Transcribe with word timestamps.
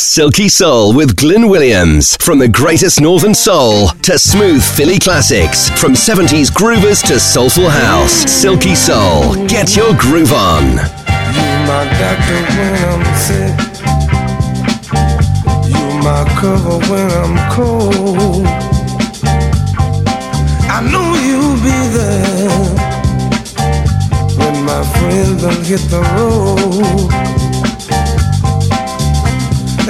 Silky 0.00 0.48
Soul 0.48 0.94
with 0.94 1.14
Glyn 1.14 1.46
Williams. 1.46 2.16
From 2.20 2.38
the 2.38 2.48
greatest 2.48 3.02
northern 3.02 3.34
soul 3.34 3.88
to 4.02 4.18
smooth 4.18 4.62
Philly 4.62 4.98
classics. 4.98 5.68
From 5.78 5.92
70s 5.92 6.50
groovers 6.50 7.06
to 7.06 7.20
soulful 7.20 7.68
house. 7.68 8.10
Silky 8.10 8.74
Soul. 8.74 9.34
Get 9.46 9.76
your 9.76 9.94
groove 9.94 10.32
on. 10.32 10.64
You 10.64 11.44
my 11.68 11.84
doctor 12.00 12.40
when 12.56 12.74
I'm 12.88 13.04
sick. 13.20 13.54
You 15.68 15.84
my 16.02 16.24
cover 16.40 16.78
when 16.90 17.10
I'm 17.10 17.36
cold. 17.52 18.46
I 20.66 20.80
know 20.90 21.14
you'll 21.28 21.60
be 21.60 21.78
there 21.94 22.48
when 24.38 24.64
my 24.64 24.82
friends 24.98 25.42
don't 25.42 25.64
hit 25.66 25.82
the 25.90 26.00
road. 26.16 27.39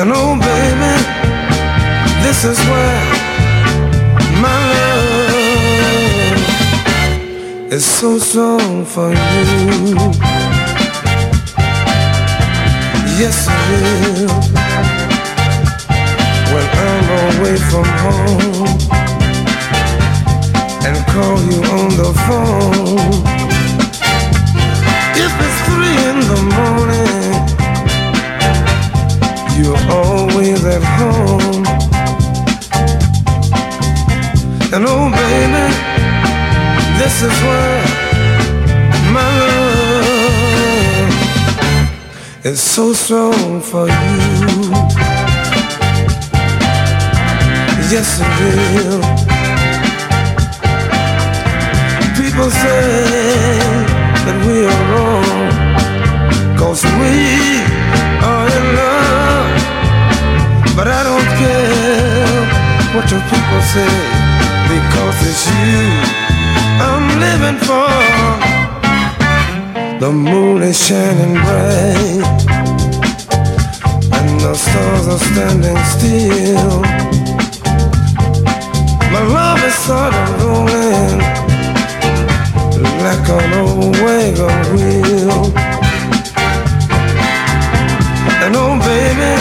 And 0.01 0.13
oh, 0.15 0.33
baby, 0.33 0.95
this 2.25 2.45
is 2.45 2.59
where 2.71 3.05
my 4.41 4.57
love 4.73 6.41
is 7.71 7.85
so 7.85 8.19
strong 8.19 8.87
for 8.87 9.11
you. 9.11 10.15
Yes, 13.21 13.47
it 13.51 13.57
will. 13.93 14.33
When 16.55 16.67
I'm 16.89 17.09
away 17.37 17.57
from 17.69 17.89
home 18.05 18.73
and 20.89 20.97
call 21.13 21.39
you 21.51 21.61
on 21.77 21.89
the 22.01 22.11
phone. 22.25 23.21
If 25.25 25.33
it's 25.45 25.59
three 25.69 25.99
in 26.09 26.19
the 26.33 26.41
morning 26.57 27.10
you're 29.63 29.85
always 29.91 30.65
at 30.65 30.83
home. 30.83 31.65
And 34.73 34.85
oh, 34.87 35.11
baby, 35.21 35.67
this 37.01 37.17
is 37.29 37.37
where 37.47 37.83
my 39.13 39.29
love 39.41 40.01
is 42.45 42.61
so 42.61 42.93
strong 42.93 43.61
for 43.61 43.87
you. 43.87 44.73
Yes, 47.93 48.09
it 48.23 48.31
will. 48.39 49.03
People 52.17 52.51
say 52.63 52.83
that 54.25 54.37
we 54.47 54.57
are 54.73 54.85
wrong, 54.93 55.51
cause 56.57 56.83
we 56.85 57.70
people 63.51 63.63
say 63.63 63.95
because 64.71 65.19
it's 65.29 65.47
you 65.51 65.83
I'm 66.87 67.07
living 67.27 67.59
for. 67.67 67.91
The 69.99 70.13
moon 70.13 70.63
is 70.63 70.79
shining 70.87 71.35
bright 71.35 72.25
and 74.17 74.41
the 74.41 74.55
stars 74.55 75.09
are 75.15 75.23
standing 75.31 75.81
still. 75.95 76.81
My 79.15 79.23
love 79.37 79.63
is 79.65 79.75
sort 79.75 80.15
of 80.15 80.43
rolling 80.43 81.19
like 83.05 83.29
an 83.39 83.53
old 83.63 83.97
wagon 84.05 84.59
wheel. 84.73 85.41
And 88.43 88.55
oh, 88.57 88.79
baby, 88.89 89.33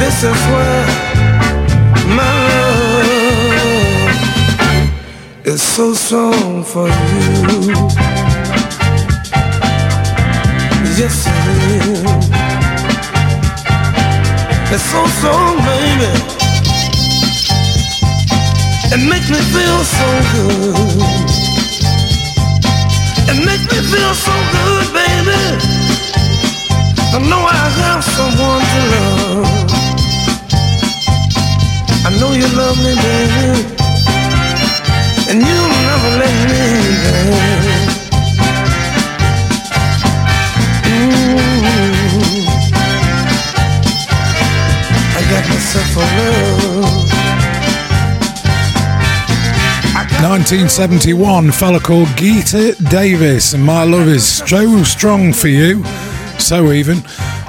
this 0.00 0.22
is 0.22 0.40
where 0.52 1.06
my 2.14 2.45
is 5.56 5.62
so 5.62 5.94
strong 5.94 6.62
for 6.62 6.86
you. 6.86 7.72
Yes, 11.00 11.16
it 11.28 11.46
is. 11.80 12.00
It's 14.74 14.86
so 14.92 15.00
strong, 15.16 15.56
baby. 15.70 16.12
It 18.94 19.02
makes 19.10 19.28
me 19.34 19.40
feel 19.54 19.80
so 19.98 20.08
good. 20.32 20.74
It 23.30 23.38
makes 23.48 23.66
me 23.72 23.78
feel 23.92 24.12
so 24.26 24.34
good, 24.56 24.86
baby. 25.00 25.42
I 27.14 27.18
know 27.30 27.42
I 27.60 27.66
have 27.80 28.02
someone 28.16 28.62
to 28.72 28.80
love. 28.92 29.76
I 32.06 32.10
know 32.20 32.32
you 32.40 32.48
love 32.60 32.76
me, 32.84 32.92
baby, 33.06 33.75
and 35.28 35.42
you'll 35.42 35.68
never 35.88 36.10
let 36.20 36.34
me 36.48 36.60
down. 37.04 37.96
Mm. 40.86 41.36
I 45.16 45.20
got 45.30 45.44
myself 45.48 45.96
a 45.96 46.00
love. 46.00 47.06
1971, 50.22 51.52
fella 51.52 51.78
called 51.78 52.08
Geater 52.16 52.74
Davis, 52.90 53.52
and 53.52 53.64
my 53.64 53.84
love 53.84 54.08
is 54.08 54.26
so 54.26 54.82
strong 54.82 55.32
for 55.32 55.48
you, 55.48 55.84
so 56.38 56.72
even. 56.72 57.02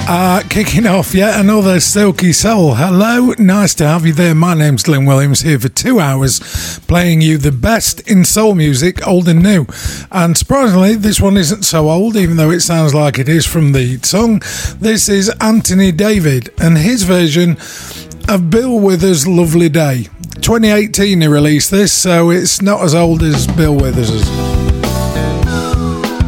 Uh, 0.10 0.42
kicking 0.50 0.86
off 0.86 1.14
yet 1.14 1.38
another 1.40 1.80
Silky 1.82 2.32
Soul. 2.32 2.76
Hello, 2.76 3.34
nice 3.38 3.76
to 3.76 3.86
have 3.86 4.06
you 4.06 4.14
there. 4.14 4.34
My 4.34 4.54
name's 4.54 4.84
Glyn 4.84 5.06
Williams 5.06 5.42
here 5.42 5.60
for 5.60 5.68
two 5.70 6.00
hours, 6.00 6.40
playing 6.88 7.22
you 7.22 7.38
the 7.38 7.52
best 7.52 8.00
in 8.10 8.26
soul 8.26 8.56
music, 8.56 9.06
old 9.06 9.28
and 9.28 9.44
new. 9.44 9.66
And 10.12 10.38
surprisingly, 10.38 10.96
this 10.96 11.20
one 11.20 11.38
isn't 11.38 11.64
so 11.64 11.90
old, 11.90 12.16
even 12.16 12.38
though 12.38 12.52
it 12.52 12.62
sounds 12.62 12.94
like 12.94 13.20
it 13.20 13.30
is 13.30 13.46
from 13.46 13.74
the 13.74 13.98
song. 14.00 14.40
This 14.80 15.10
is 15.10 15.30
Anthony 15.42 15.92
David 15.92 16.50
and 16.60 16.78
his 16.78 17.04
version 17.04 17.58
of 18.30 18.50
Bill 18.50 18.80
Withers' 18.80 19.28
Lovely 19.28 19.70
Day. 19.70 20.08
2018 20.42 21.22
he 21.22 21.28
released 21.28 21.72
this, 21.72 21.92
so 21.92 22.30
it's 22.30 22.62
not 22.62 22.82
as 22.82 22.96
old 22.96 23.24
as 23.24 23.48
Bill 23.48 23.76
Withers. 23.76 24.28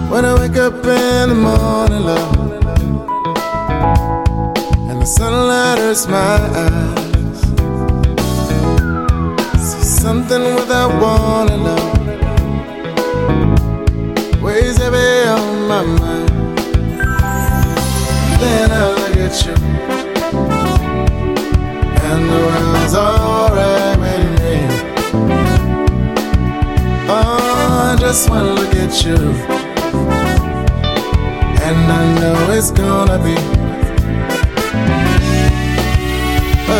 When 0.09 0.25
I 0.25 0.33
wake 0.39 0.57
up 0.57 0.73
in 0.73 1.29
the 1.29 1.35
morning, 1.35 2.01
love, 2.01 2.35
and 4.89 5.01
the 5.01 5.05
sunlight 5.05 5.77
hurts 5.77 6.07
my 6.07 6.17
eyes, 6.17 7.08
something 9.99 10.55
without 10.55 10.91
warning, 11.01 11.61
love, 11.61 11.99
weighs 14.41 14.77
heavy 14.77 15.27
on 15.27 15.67
my 15.67 15.83
mind. 15.83 16.29
Then 18.39 18.71
I 18.71 18.73
look 18.99 19.17
at 19.27 19.35
you, 19.45 19.55
and 22.09 22.21
the 22.31 22.39
world's 22.47 22.95
alright 22.95 23.97
with 24.03 24.27
me. 24.39 24.55
Oh, 27.09 27.91
I 27.91 27.95
just 27.99 28.29
wanna 28.29 28.53
look 28.53 28.73
at 28.75 28.93
you. 29.03 29.19
And 31.67 31.91
I 31.91 32.03
know 32.19 32.37
it's 32.57 32.71
gonna 32.71 33.19
be 33.19 33.35
a 36.71 36.79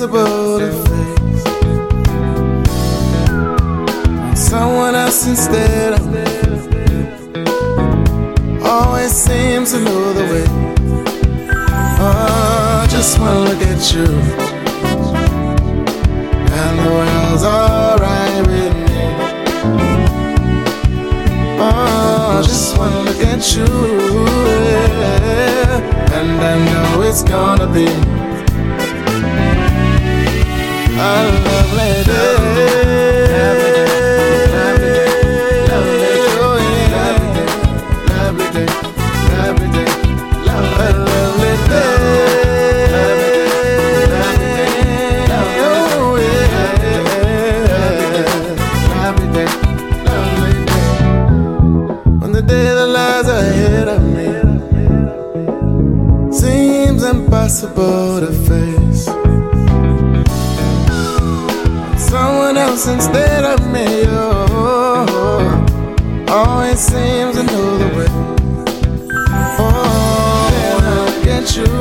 impossible 0.00 0.58
to 0.60 0.70
face. 0.72 1.44
Someone 4.38 4.94
else 4.94 5.26
instead 5.26 5.94
of 5.94 6.06
always 8.64 9.12
seems 9.12 9.72
to 9.72 9.80
know 9.80 10.12
the 10.12 10.24
way. 10.32 10.46
Oh, 12.00 12.86
just 12.88 13.18
wanna 13.18 13.40
look 13.40 13.62
at 13.62 13.92
you, 13.92 14.06
and 16.60 16.78
the 16.78 16.90
world's 16.90 17.44
alright 17.44 18.46
with 18.46 18.74
me. 18.86 19.02
Oh, 21.60 22.40
just 22.44 22.78
wanna 22.78 23.00
look 23.00 23.20
at 23.24 23.56
you, 23.56 23.66
and 26.18 26.40
I 26.40 26.56
know 26.72 27.02
it's 27.02 27.22
gonna 27.22 27.66
be 27.66 27.88
a 31.08 31.30
lovely 31.48 32.47
instead 62.88 63.44
of 63.44 63.60
me. 63.72 64.04
Oh, 64.08 65.06
always 66.28 66.78
seems 66.78 67.36
another 67.36 67.88
way. 67.96 68.10
Oh, 69.60 70.50
and 70.64 70.84
I'll 70.94 71.12
get 71.24 71.56
you. 71.56 71.72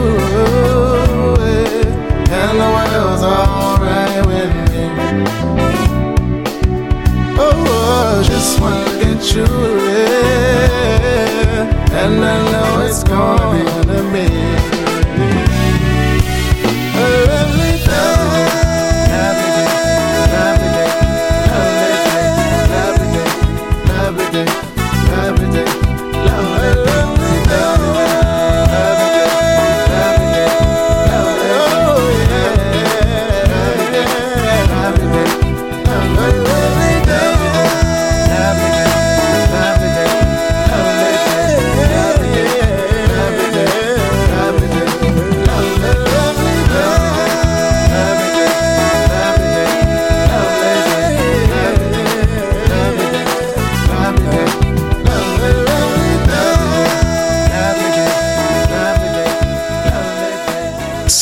And 2.39 2.55
the 2.61 2.69
world's 2.75 3.23
alright 3.23 4.25
with 4.25 4.53
me. 4.71 4.83
Oh, 7.39 8.23
just 8.25 8.59
wanna 8.59 8.91
get 9.03 9.21
you. 9.35 9.47
And 12.01 12.23
I 12.23 12.37
know 12.51 12.85
it's 12.85 13.03
gonna 13.03 13.46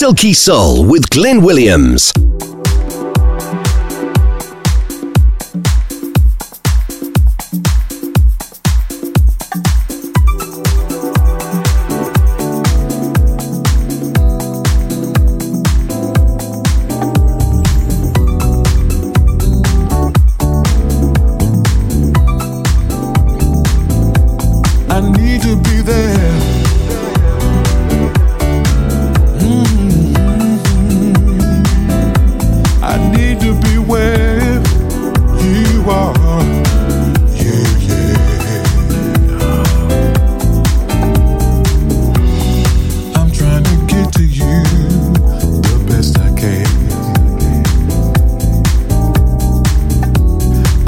Silky 0.05 0.33
Soul 0.33 0.85
with 0.85 1.09
Glyn 1.09 1.41
Williams. 1.41 2.14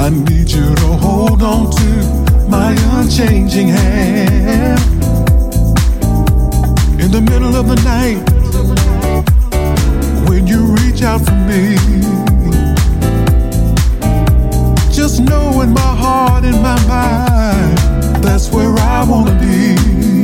I 0.07 0.09
need 0.09 0.50
you 0.50 0.74
to 0.74 0.88
hold 1.04 1.44
on 1.44 1.69
to 1.69 2.48
my 2.48 2.71
unchanging 2.98 3.68
hand. 3.68 4.80
In 6.98 7.12
the 7.12 7.19
middle 7.19 7.54
of 7.57 7.68
the 7.68 7.75
night, 7.83 8.24
when 10.30 10.48
you 10.48 10.68
reach 10.77 11.01
out 11.04 11.25
for 11.25 11.36
me, 11.36 11.75
just 14.94 15.19
know 15.19 15.59
in 15.59 15.74
my 15.74 15.94
heart 16.01 16.45
and 16.45 16.62
my 16.62 16.80
mind, 16.88 17.77
that's 18.24 18.50
where 18.50 18.74
I 18.80 19.04
wanna 19.04 19.38
be. 19.42 20.17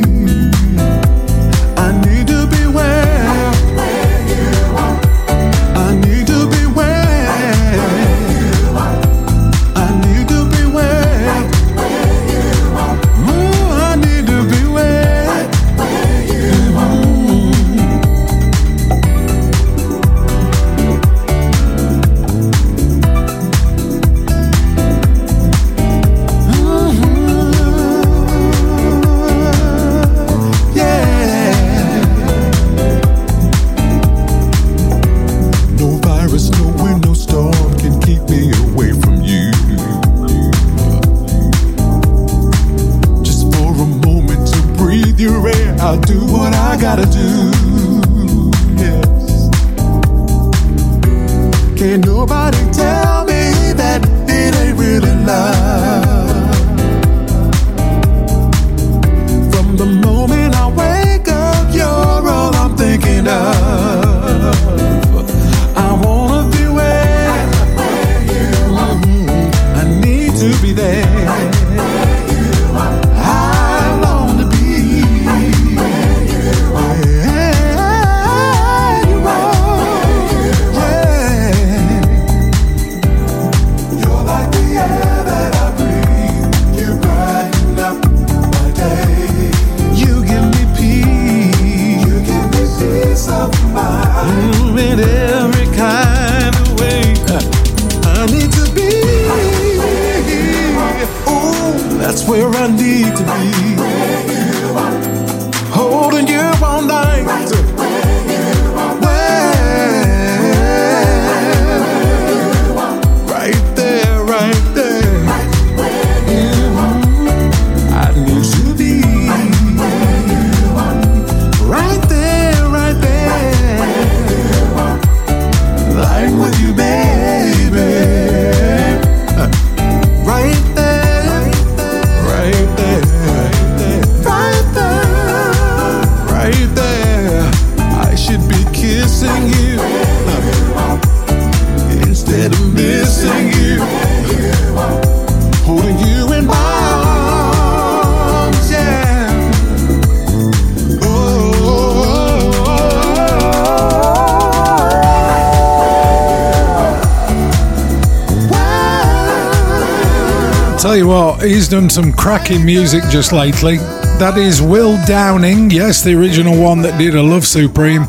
Done 161.73 161.89
some 161.89 162.13
cracking 162.13 162.63
music 162.63 163.01
just 163.09 163.33
lately. 163.33 163.77
That 164.19 164.37
is 164.37 164.61
Will 164.61 165.03
Downing, 165.07 165.71
yes, 165.71 166.03
the 166.03 166.13
original 166.13 166.61
one 166.61 166.83
that 166.83 166.99
did 166.99 167.15
A 167.15 167.23
Love 167.23 167.47
Supreme, 167.47 168.05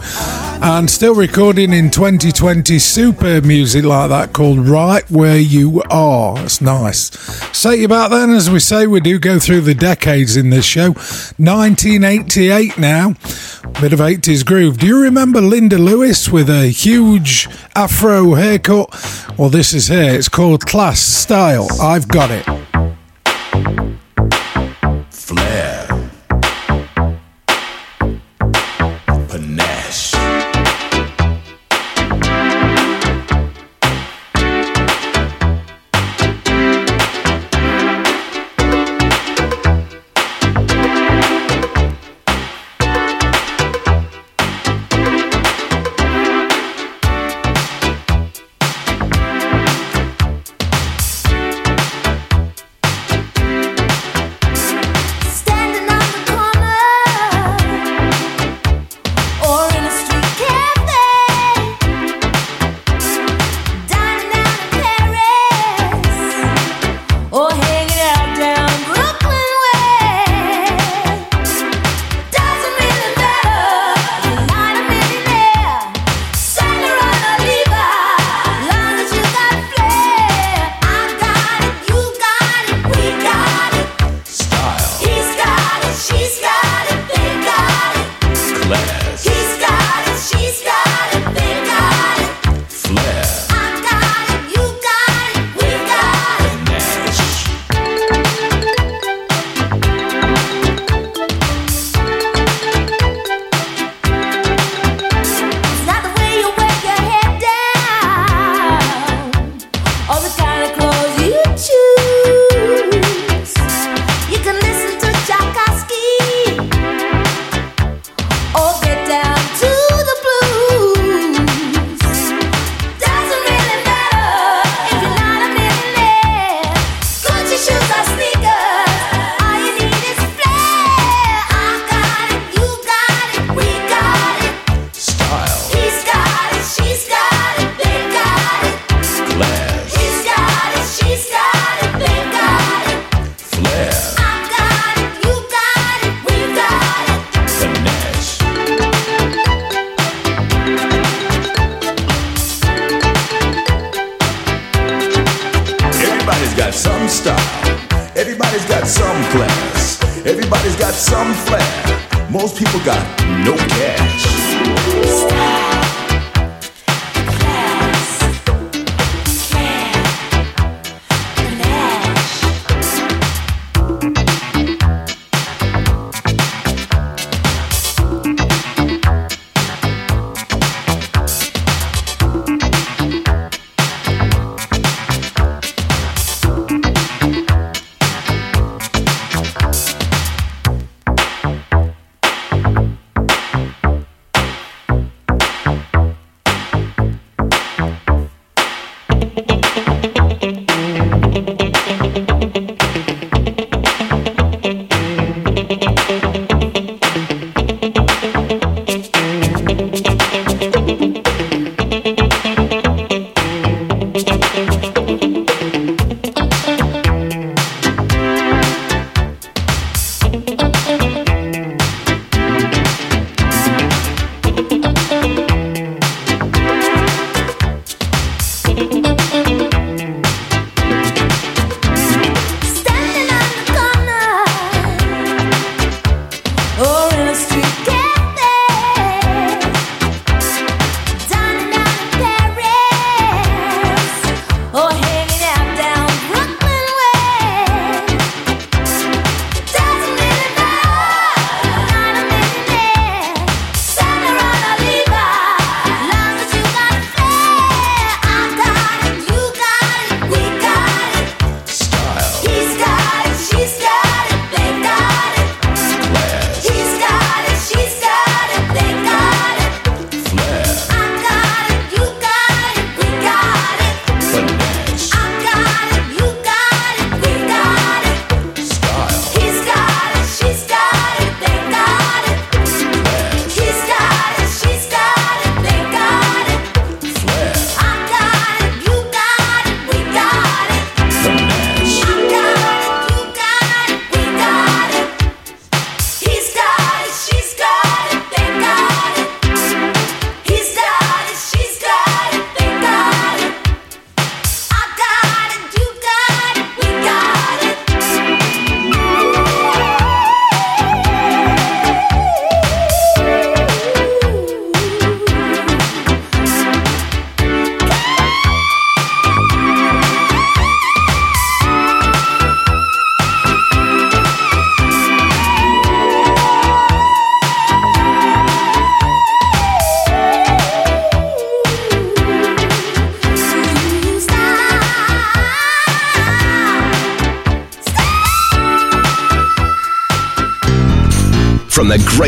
and 0.60 0.90
still 0.90 1.14
recording 1.14 1.72
in 1.72 1.90
2020 1.90 2.78
super 2.78 3.40
music 3.40 3.86
like 3.86 4.10
that 4.10 4.34
called 4.34 4.68
Right 4.68 5.10
Where 5.10 5.38
You 5.38 5.82
Are. 5.88 6.34
That's 6.34 6.60
nice. 6.60 7.10
Say 7.56 7.84
about 7.84 8.10
then, 8.10 8.28
as 8.28 8.50
we 8.50 8.58
say, 8.58 8.86
we 8.86 9.00
do 9.00 9.18
go 9.18 9.38
through 9.38 9.62
the 9.62 9.74
decades 9.74 10.36
in 10.36 10.50
this 10.50 10.66
show. 10.66 10.88
1988 11.38 12.76
now, 12.76 13.14
bit 13.80 13.94
of 13.94 14.00
80s 14.00 14.44
groove. 14.44 14.76
Do 14.76 14.86
you 14.86 15.00
remember 15.00 15.40
Linda 15.40 15.78
Lewis 15.78 16.28
with 16.28 16.50
a 16.50 16.66
huge 16.66 17.48
afro 17.74 18.34
haircut? 18.34 18.90
Well, 19.38 19.48
this 19.48 19.72
is 19.72 19.88
here. 19.88 20.12
It's 20.14 20.28
called 20.28 20.66
Class 20.66 21.00
Style. 21.00 21.66
I've 21.80 22.08
got 22.08 22.30
it. 22.30 22.53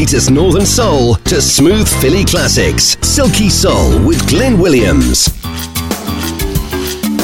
Greatest 0.07 0.31
northern 0.31 0.65
soul 0.65 1.17
to 1.17 1.43
smooth 1.43 1.89
Philly 2.01 2.25
classics. 2.25 2.97
Silky 3.03 3.49
Soul 3.49 3.99
with 4.07 4.25
Glyn 4.29 4.57
Williams. 4.57 5.27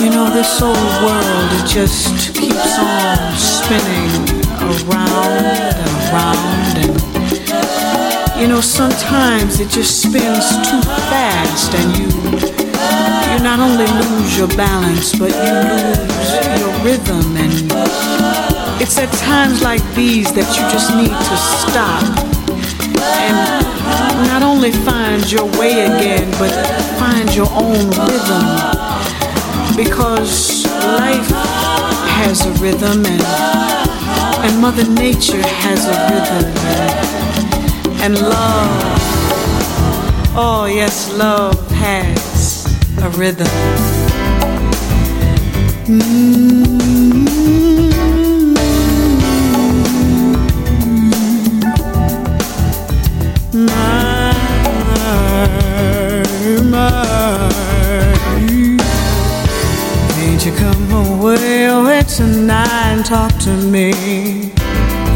You 0.03 0.11
know, 0.11 0.29
this 0.35 0.61
old 0.61 0.75
world, 0.75 1.49
it 1.62 1.69
just 1.69 2.35
keeps 2.35 2.79
on 2.81 3.39
spinning 3.39 4.11
around 4.59 5.45
and 5.79 5.95
around. 6.11 6.75
And, 6.83 8.41
you 8.41 8.49
know, 8.49 8.61
sometimes 8.61 9.61
it 9.61 9.69
just 9.69 10.03
spins 10.03 10.49
too 10.67 10.83
fast 11.07 11.73
and 11.75 11.97
you, 11.97 12.09
you 13.31 13.45
not 13.45 13.61
only 13.61 13.87
lose 13.87 14.37
your 14.37 14.49
balance, 14.57 15.17
but 15.17 15.31
you 15.31 15.55
lose 15.71 16.35
your 16.59 16.73
rhythm 16.83 17.37
and 17.37 17.53
it's 18.83 18.99
at 18.99 19.12
times 19.21 19.62
like 19.62 19.83
these 19.95 20.33
that 20.33 20.49
you 20.57 20.65
just 20.73 20.91
need 20.97 21.15
to 21.15 21.37
stop 21.71 22.32
and 23.26 24.26
not 24.28 24.42
only 24.42 24.73
find 24.73 25.30
your 25.30 25.47
way 25.59 25.85
again, 25.85 26.30
but 26.38 26.52
find 26.99 27.35
your 27.35 27.49
own 27.52 27.90
rhythm. 28.00 28.47
Because 29.76 30.64
life 30.99 31.28
has 32.18 32.47
a 32.47 32.52
rhythm 32.62 33.04
and, 33.06 33.23
and 34.44 34.61
Mother 34.61 34.86
Nature 34.88 35.43
has 35.43 35.86
a 35.86 35.97
rhythm. 36.10 36.45
And, 38.02 38.19
love, 38.19 38.99
oh 40.36 40.67
yes, 40.73 41.12
love 41.17 41.71
has 41.73 42.67
a 43.02 43.08
rhythm. 43.10 43.49
Mm-hmm. 45.86 47.62
Away, 61.43 61.65
away 61.65 62.02
tonight 62.02 62.93
and 62.93 63.05
talk 63.05 63.37
to 63.39 63.50
me? 63.50 63.93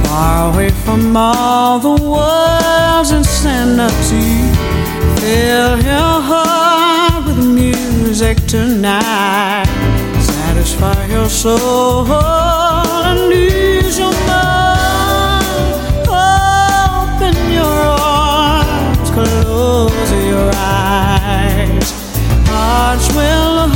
Far 0.05 0.53
away 0.53 0.71
from 0.71 1.17
all 1.17 1.79
the 1.79 2.03
world's 2.03 3.11
insanity. 3.11 4.53
Fill 5.21 5.77
your 5.83 6.21
heart 6.31 7.27
with 7.27 7.39
music 7.45 8.39
tonight. 8.47 9.67
Satisfy 10.21 11.07
your 11.07 11.29
soul 11.29 12.07
and 12.11 13.33
ease 13.33 13.99
your 13.99 14.13
mind. 14.27 15.45
Open 16.09 17.37
your 17.53 17.79
arms, 18.01 19.11
close 19.11 20.13
your 20.33 20.51
eyes. 20.55 21.93
Hearts 22.49 23.15
will 23.15 23.76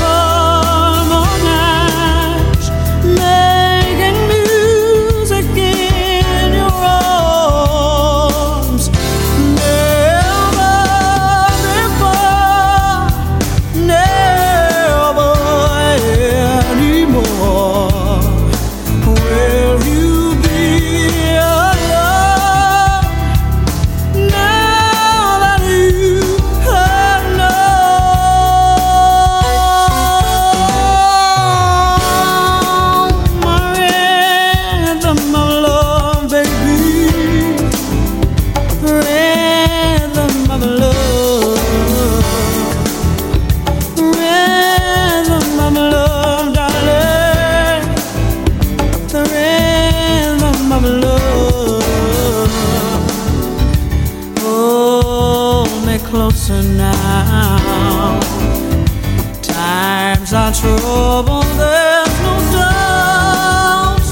trouble, 60.60 61.42
there's 61.56 62.16
no 62.26 62.34
doubt. 62.52 64.08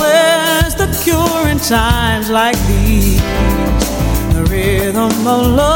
Where's 0.00 0.74
the 0.74 0.88
cure 1.02 1.48
in 1.48 1.58
times 1.58 2.28
like 2.30 2.58
these? 2.66 3.20
The 4.34 4.46
rhythm 4.50 5.26
of 5.26 5.46
love. 5.46 5.75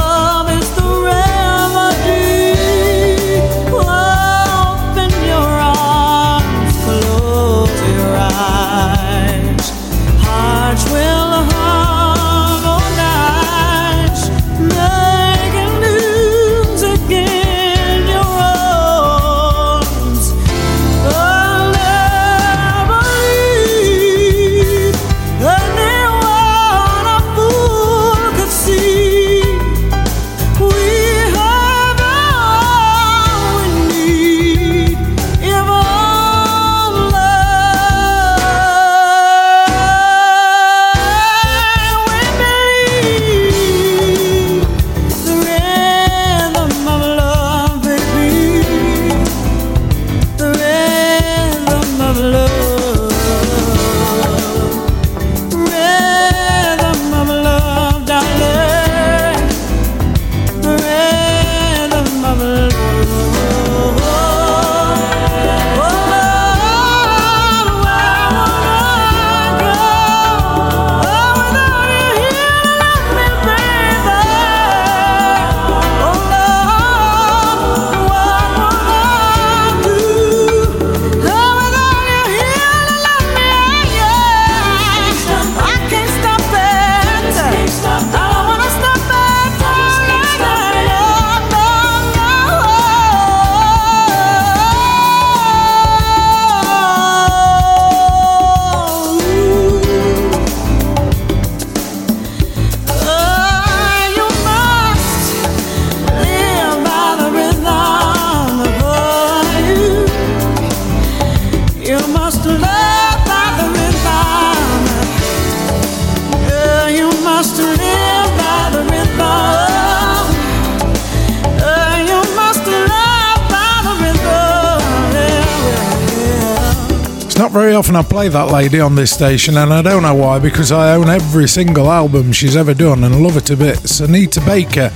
I 128.01 128.03
play 128.03 128.29
that 128.29 128.51
lady 128.51 128.81
on 128.81 128.95
this 128.95 129.13
station, 129.13 129.59
and 129.59 129.71
I 129.71 129.83
don't 129.83 130.03
know 130.03 130.15
why, 130.15 130.39
because 130.39 130.73
I 130.73 130.95
own 130.95 131.11
every 131.11 131.47
single 131.47 131.91
album 131.91 132.33
she's 132.33 132.57
ever 132.57 132.73
done 132.73 133.05
and 133.05 133.23
love 133.23 133.35
her 133.35 133.43
to 133.43 133.57
bits. 133.59 134.01
Anita 134.01 134.41
Baker, 134.41 134.91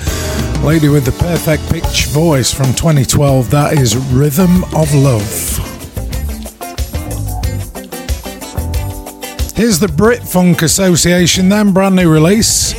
lady 0.65 0.89
with 0.89 1.05
the 1.05 1.15
perfect 1.19 1.71
pitch 1.71 2.07
voice 2.07 2.51
from 2.51 2.73
2012, 2.73 3.51
that 3.51 3.75
is 3.75 3.95
Rhythm 3.95 4.65
of 4.75 4.95
Love. 4.95 5.59
Here's 9.55 9.79
the 9.79 9.93
Brit 9.95 10.23
Funk 10.23 10.63
Association, 10.63 11.51
then, 11.51 11.75
brand 11.75 11.97
new 11.97 12.11
release. 12.11 12.73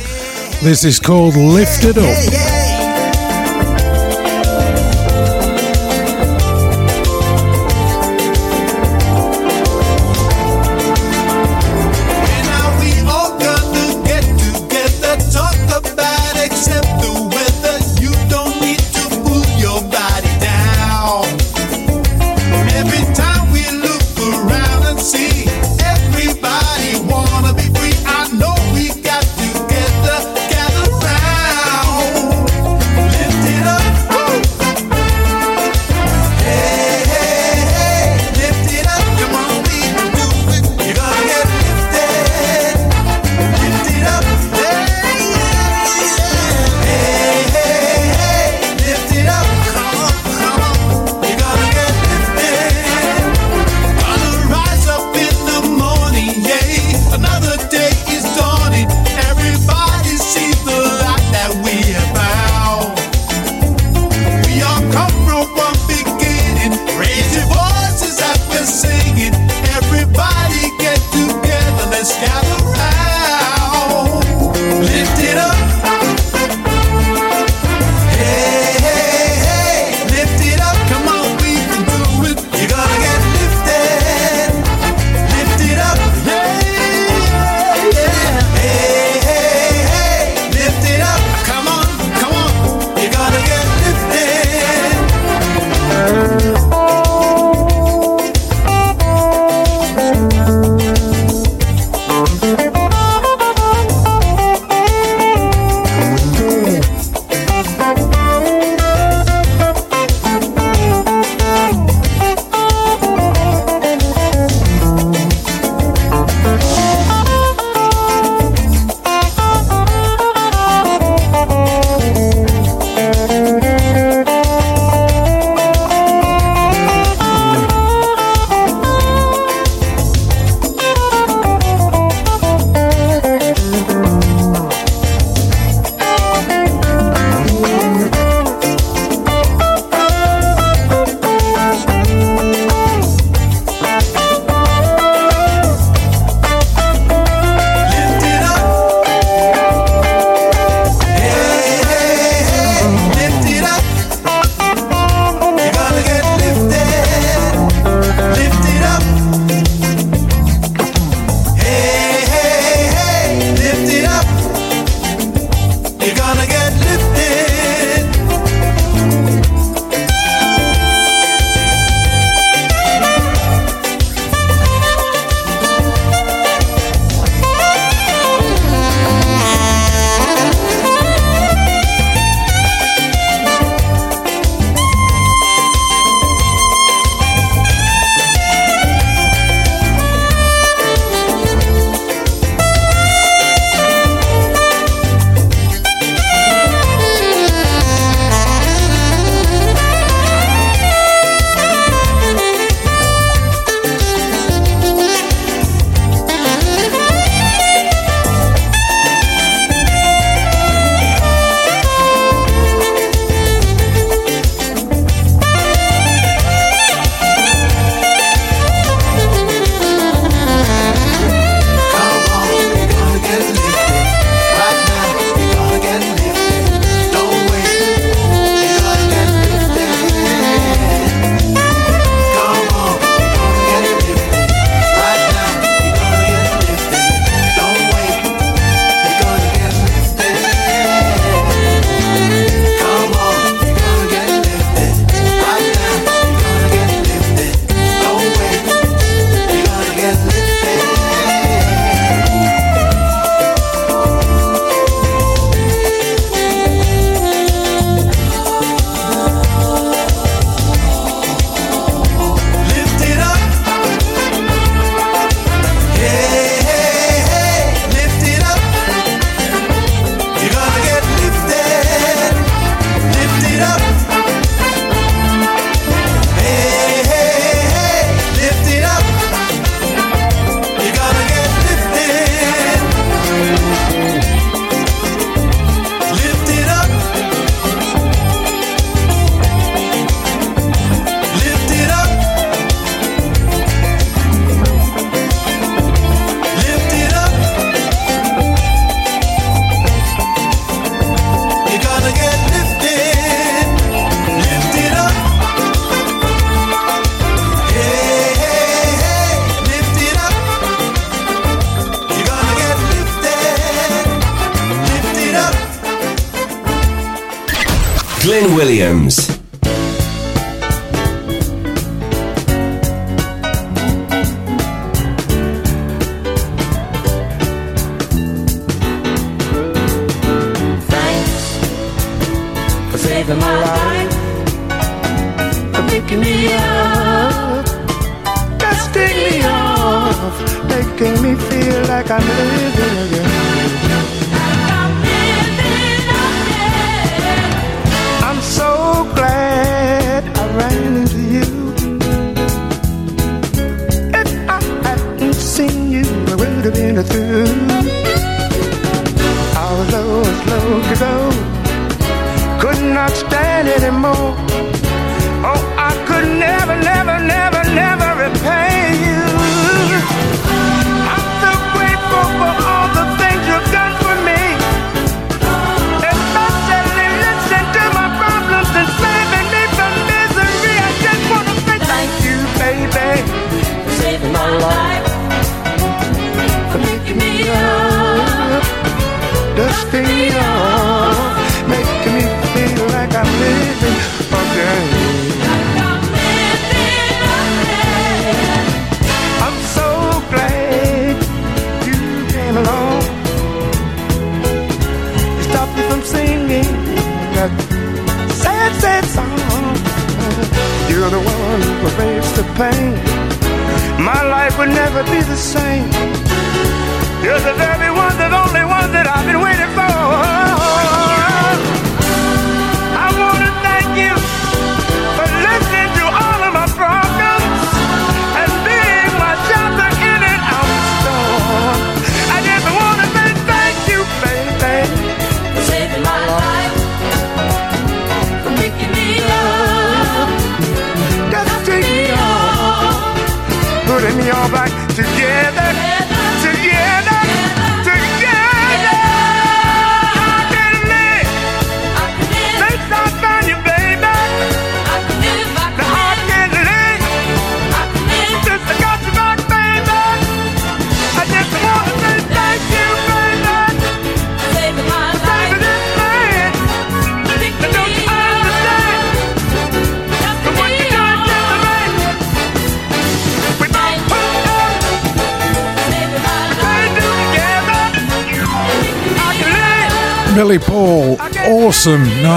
This 0.60 0.82
is 0.82 0.98
called 0.98 1.36
Lifted 1.36 1.98
Up. 1.98 2.55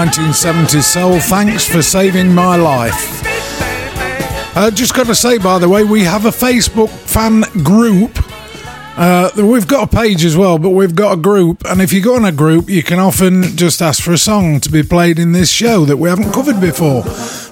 1970s 0.06 0.82
soul. 0.82 1.20
Thanks 1.20 1.68
for 1.68 1.82
saving 1.82 2.34
my 2.34 2.56
life. 2.56 3.20
Uh, 4.56 4.70
just 4.70 4.94
got 4.94 5.06
to 5.06 5.14
say, 5.14 5.36
by 5.36 5.58
the 5.58 5.68
way, 5.68 5.84
we 5.84 6.04
have 6.04 6.24
a 6.24 6.30
Facebook 6.30 6.88
fan 6.88 7.42
group. 7.62 8.18
Uh, 8.96 9.30
we've 9.36 9.68
got 9.68 9.92
a 9.92 9.96
page 9.96 10.24
as 10.24 10.38
well, 10.38 10.56
but 10.58 10.70
we've 10.70 10.94
got 10.94 11.18
a 11.18 11.20
group. 11.20 11.64
And 11.66 11.82
if 11.82 11.92
you 11.92 12.00
go 12.00 12.16
on 12.16 12.24
a 12.24 12.32
group, 12.32 12.70
you 12.70 12.82
can 12.82 12.98
often 12.98 13.42
just 13.58 13.82
ask 13.82 14.02
for 14.02 14.12
a 14.12 14.18
song 14.18 14.58
to 14.60 14.70
be 14.70 14.82
played 14.82 15.18
in 15.18 15.32
this 15.32 15.50
show 15.50 15.84
that 15.84 15.98
we 15.98 16.08
haven't 16.08 16.32
covered 16.32 16.62
before. 16.62 17.04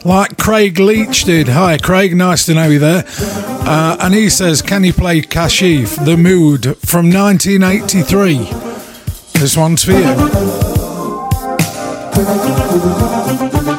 Like 0.07 0.39
Craig 0.39 0.79
Leach 0.79 1.25
did. 1.25 1.49
Hi, 1.49 1.77
Craig. 1.77 2.17
Nice 2.17 2.47
to 2.47 2.55
know 2.55 2.69
you 2.69 2.79
there. 2.79 3.05
Uh, 3.07 3.99
and 4.01 4.15
he 4.15 4.31
says, 4.31 4.63
Can 4.63 4.85
you 4.85 4.95
play 4.95 5.21
Kashif, 5.21 6.03
The 6.03 6.17
Mood 6.17 6.79
from 6.79 7.11
1983? 7.13 8.39
This 9.39 9.55
one's 9.55 9.85
for 9.85 9.93
you. 9.93 10.58
Thank 12.21 13.79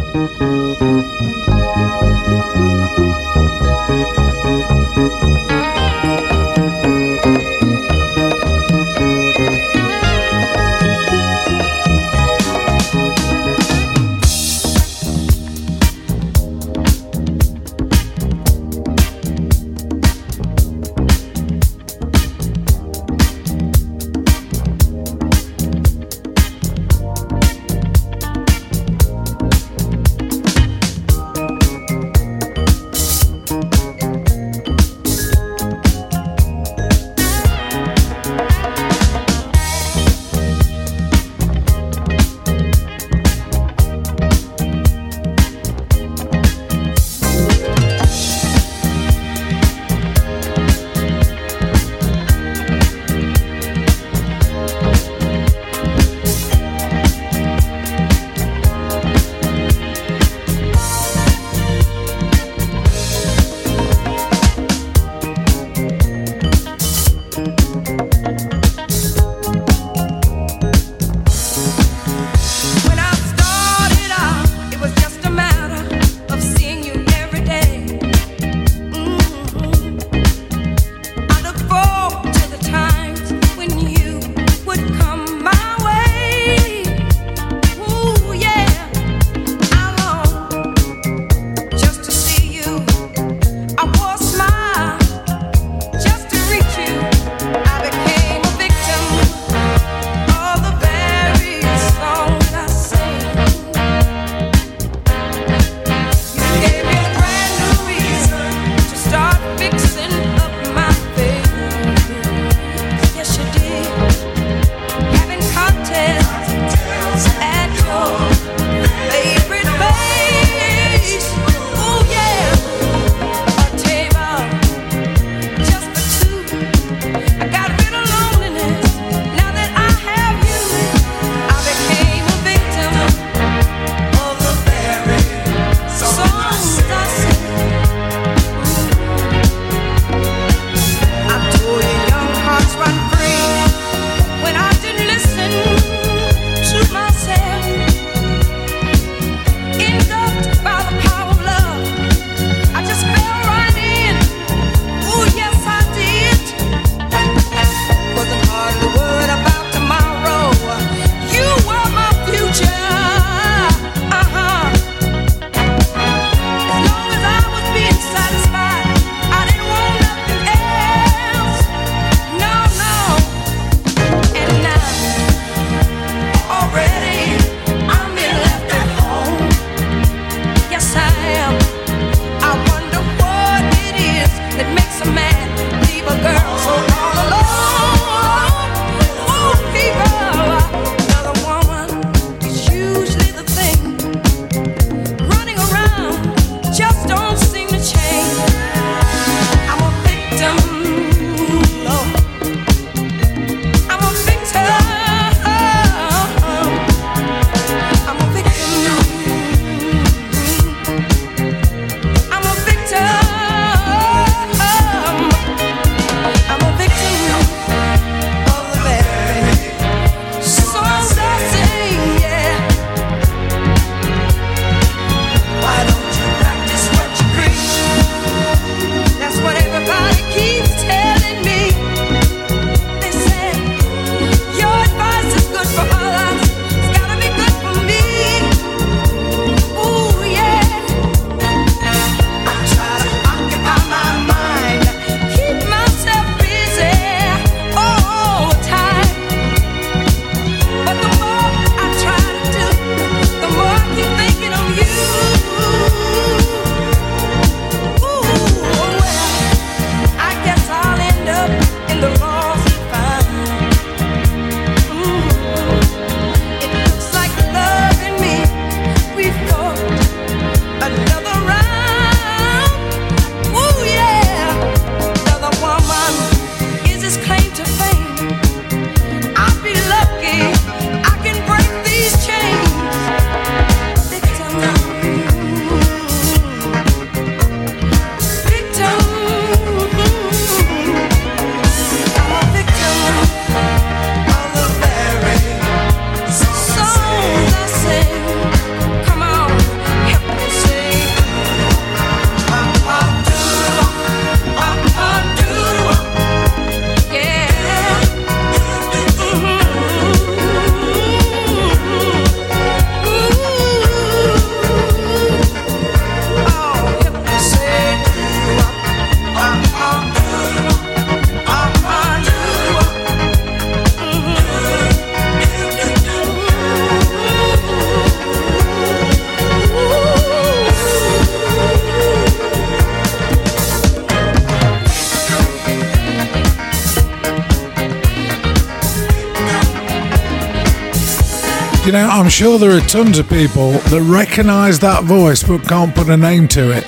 sure 342.31 342.57
there 342.57 342.71
are 342.71 342.81
tons 342.81 343.19
of 343.19 343.27
people 343.27 343.71
that 343.71 344.01
recognise 344.03 344.79
that 344.79 345.03
voice 345.03 345.43
but 345.43 345.67
can't 345.67 345.93
put 345.93 346.07
a 346.07 346.15
name 346.15 346.47
to 346.47 346.71
it. 346.71 346.85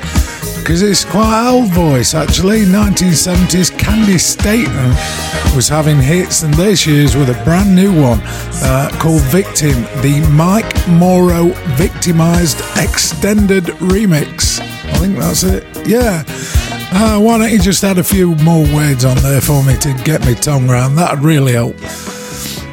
Because 0.57 0.81
it's 0.81 1.03
quite 1.03 1.49
old 1.49 1.69
voice 1.73 2.13
actually. 2.13 2.61
1970s 2.61 3.69
Candi 3.71 4.17
Staton 4.17 4.89
was 5.53 5.67
having 5.67 5.99
hits, 5.99 6.43
and 6.43 6.53
this 6.53 6.87
year's 6.87 7.17
with 7.17 7.29
a 7.29 7.43
brand 7.43 7.75
new 7.75 7.91
one 8.01 8.19
uh, 8.63 8.89
called 8.93 9.21
Victim, 9.23 9.83
the 10.01 10.25
Mike 10.31 10.87
Morrow 10.87 11.47
Victimized 11.75 12.61
Extended 12.77 13.65
Remix. 13.91 14.61
I 14.61 14.97
think 14.97 15.17
that's 15.17 15.43
it. 15.43 15.65
Yeah. 15.85 16.23
Uh, 16.95 17.19
why 17.19 17.37
don't 17.37 17.51
you 17.51 17.59
just 17.59 17.83
add 17.83 17.97
a 17.97 18.03
few 18.03 18.35
more 18.35 18.63
words 18.73 19.03
on 19.03 19.17
there 19.17 19.41
for 19.41 19.61
me 19.63 19.75
to 19.77 19.93
get 20.05 20.21
my 20.21 20.35
tongue 20.35 20.69
round? 20.69 20.97
That'd 20.97 21.23
really 21.23 21.53
help. 21.53 21.75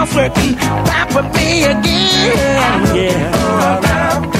comfort, 0.00 0.34
back 0.86 1.14
with 1.14 1.34
me 1.36 1.64
again. 1.64 2.96
Yeah. 2.96 4.39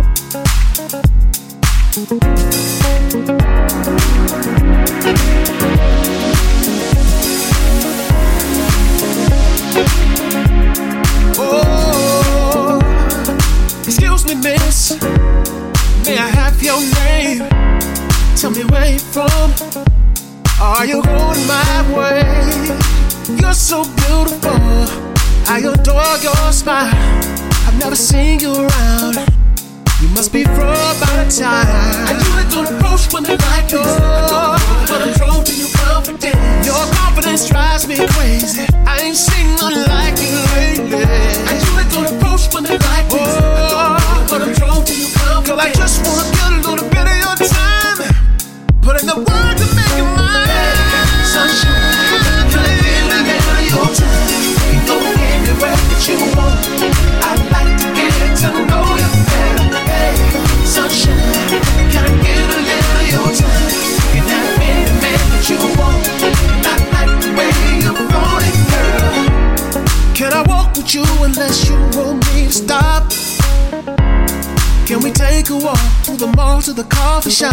coffee 77.11 77.29
shop. 77.29 77.51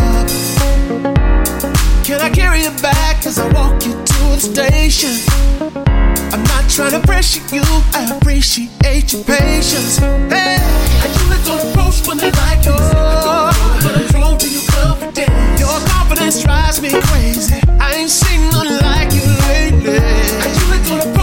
Can 2.06 2.20
I 2.20 2.30
carry 2.30 2.62
you 2.62 2.70
back 2.80 3.26
as 3.26 3.40
I 3.40 3.46
walk 3.52 3.84
you 3.84 3.92
to 3.92 4.18
the 4.34 4.38
station? 4.38 5.14
I'm 6.32 6.44
not 6.44 6.70
trying 6.70 6.92
to 6.92 7.00
pressure 7.04 7.42
you, 7.52 7.64
I 7.92 8.06
appreciate 8.16 9.12
your 9.12 9.24
patience. 9.24 9.98
Hey, 10.30 10.58
I 11.02 11.06
usually 11.10 11.40
don't 11.42 11.62
approach 11.66 12.06
when 12.06 12.20
I 12.20 12.30
like 12.42 12.62
you, 12.66 12.78
but 13.82 13.94
I'm 13.98 14.06
drawn 14.14 14.38
to 14.38 14.48
your 14.48 14.66
confidence. 14.70 15.60
Your 15.60 15.78
confidence 15.90 16.40
drives 16.40 16.80
me 16.80 16.90
crazy. 17.10 17.58
I 17.80 17.94
ain't 17.98 18.10
seen 18.10 18.40
none 18.50 18.70
like 18.86 19.10
you 19.12 19.26
lately. 19.50 19.98
I 19.98 20.46
usually 20.54 20.82
don't 20.86 21.17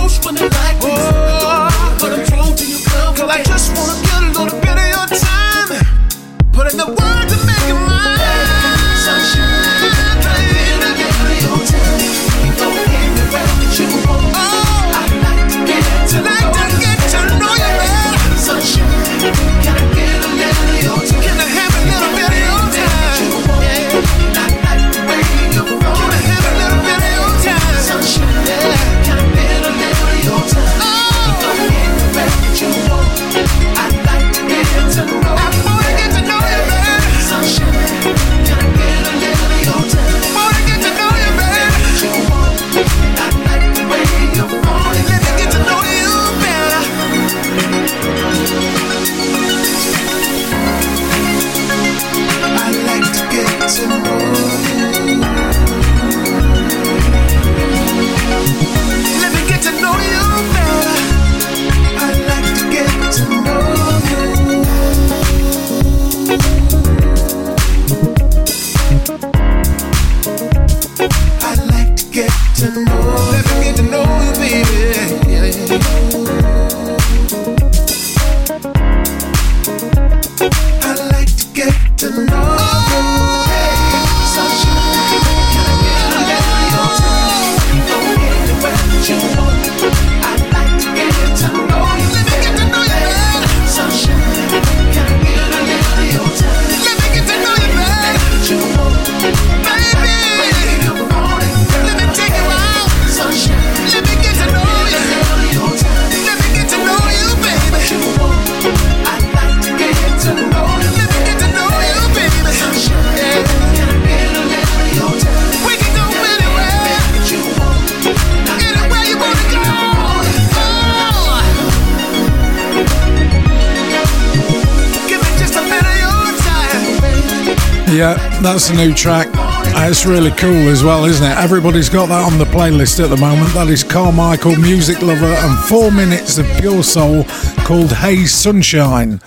that's 128.46 128.70
a 128.70 128.76
new 128.76 128.94
track. 128.94 129.28
Uh, 129.34 129.88
it's 129.90 130.06
really 130.06 130.30
cool 130.30 130.70
as 130.70 130.84
well, 130.84 131.06
isn't 131.06 131.26
it? 131.26 131.36
Everybody's 131.36 131.90
got 131.90 132.10
that 132.10 132.32
on 132.32 132.38
the 132.38 132.46
playlist 132.46 133.04
at 133.04 133.10
the 133.10 133.18
moment. 133.18 133.52
That 133.56 133.70
is 133.70 133.84
Carmichael, 133.84 134.56
Music 134.58 135.02
Lover, 135.02 135.26
and 135.26 135.58
four 135.66 135.92
minutes 135.92 136.38
of 136.38 136.46
pure 136.60 136.84
soul 136.84 137.24
called 137.66 137.92
Hey 137.92 138.26
Sunshine. 138.26 139.20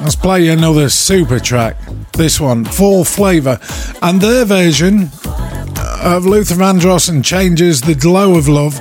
Let's 0.00 0.16
play 0.16 0.48
another 0.48 0.88
super 0.88 1.38
track. 1.38 1.76
This 2.14 2.40
one, 2.40 2.64
Full 2.64 3.04
Flava, 3.04 3.60
and 4.00 4.22
their 4.22 4.46
version 4.46 5.10
uh, 5.26 6.16
of 6.16 6.24
Luther 6.24 6.54
Vandross 6.54 7.10
and 7.10 7.22
Changes, 7.22 7.82
The 7.82 7.94
Glow 7.94 8.38
of 8.38 8.48
Love. 8.48 8.80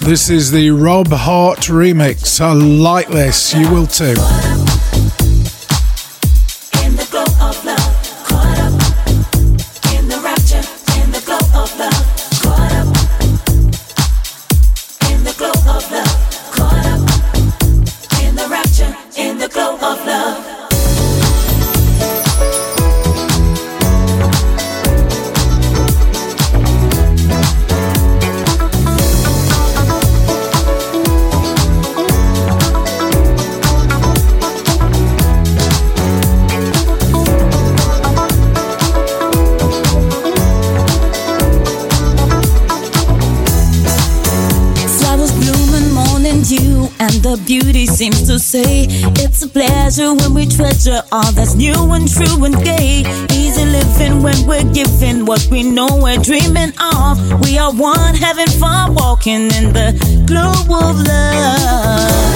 This 0.00 0.30
is 0.30 0.50
the 0.50 0.70
Rob 0.70 1.08
Hart 1.08 1.60
remix. 1.60 2.40
I 2.40 2.52
like 2.52 3.08
this, 3.08 3.54
you 3.54 3.70
will 3.70 3.86
too. 3.86 4.14
Treasure 50.56 51.02
all 51.10 51.32
that's 51.32 51.54
new 51.54 51.74
and 51.92 52.08
true 52.08 52.44
and 52.44 52.54
gay. 52.64 53.02
Easy 53.32 53.64
living 53.64 54.22
when 54.22 54.46
we're 54.46 54.72
giving 54.72 55.26
what 55.26 55.46
we 55.50 55.62
know 55.62 55.88
we're 56.02 56.18
dreaming 56.18 56.72
of. 56.80 57.18
We 57.44 57.58
are 57.58 57.72
one 57.72 58.14
having 58.14 58.46
fun 58.46 58.94
walking 58.94 59.50
in 59.58 59.72
the 59.72 60.24
glow 60.26 60.50
of 60.50 60.96
love. 61.06 62.33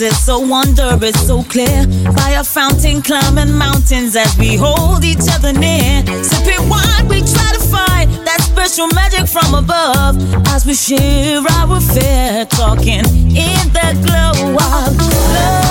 It's 0.00 0.18
so 0.18 0.38
wonder, 0.38 0.98
it's 1.00 1.26
so 1.26 1.42
clear. 1.44 1.86
By 2.14 2.30
a 2.38 2.44
fountain, 2.44 3.02
climbing 3.02 3.52
mountains 3.52 4.16
as 4.16 4.36
we 4.38 4.56
hold 4.56 5.04
each 5.04 5.26
other 5.32 5.52
near. 5.52 6.04
Sipping 6.22 6.68
wine, 6.68 7.08
we 7.08 7.20
try 7.20 7.52
to 7.54 7.60
find 7.60 8.10
that 8.26 8.40
special 8.42 8.88
magic 8.88 9.26
from 9.26 9.54
above. 9.54 10.16
As 10.48 10.66
we 10.66 10.74
share 10.74 11.40
our 11.60 11.80
fear, 11.80 12.44
talking 12.46 13.04
in 13.34 13.64
the 13.72 13.88
glow 14.04 14.32
of 14.56 14.96
love. 14.98 15.65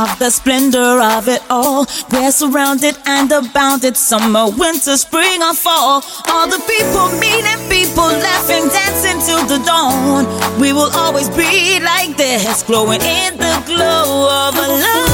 Of 0.00 0.18
the 0.18 0.30
splendor 0.30 1.00
of 1.00 1.28
it 1.28 1.42
all. 1.50 1.86
We're 2.10 2.32
surrounded 2.32 2.96
and 3.06 3.30
abounded, 3.30 3.96
summer, 3.96 4.48
winter, 4.48 4.96
spring, 4.96 5.42
or 5.42 5.54
fall. 5.54 6.02
All 6.28 6.46
the 6.48 6.62
people 6.72 7.08
meeting 7.20 7.60
people, 7.68 8.08
laughing, 8.08 8.68
dancing 8.68 9.20
till 9.26 9.44
the 9.46 9.62
dawn. 9.64 10.24
We 10.60 10.72
will 10.72 10.90
always 10.94 11.28
be 11.28 11.80
like 11.80 12.16
this, 12.16 12.62
glowing 12.62 13.02
in 13.02 13.36
the 13.36 13.62
glow 13.66 14.48
of 14.48 14.54
a 14.54 14.68
love. 14.84 15.09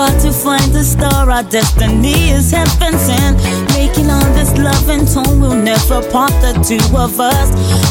Far 0.00 0.20
to 0.20 0.32
find 0.32 0.72
the 0.72 0.82
star, 0.82 1.30
our 1.30 1.42
destiny 1.42 2.30
is 2.30 2.50
heaven 2.50 2.98
sent. 2.98 3.36
Making 3.76 4.08
all 4.08 4.28
this 4.32 4.50
loving 4.56 5.04
tone 5.04 5.40
will 5.40 5.54
never 5.54 6.00
part 6.10 6.32
the 6.40 6.52
two 6.68 6.96
of 6.96 7.20
us. 7.20 7.48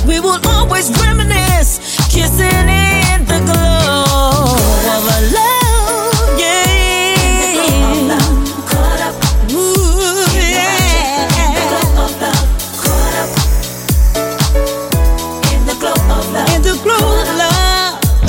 We 0.07 0.20
will 0.20 0.39
always 0.47 0.89
reminisce, 1.03 1.78
kissing 2.12 2.68
in 2.68 2.99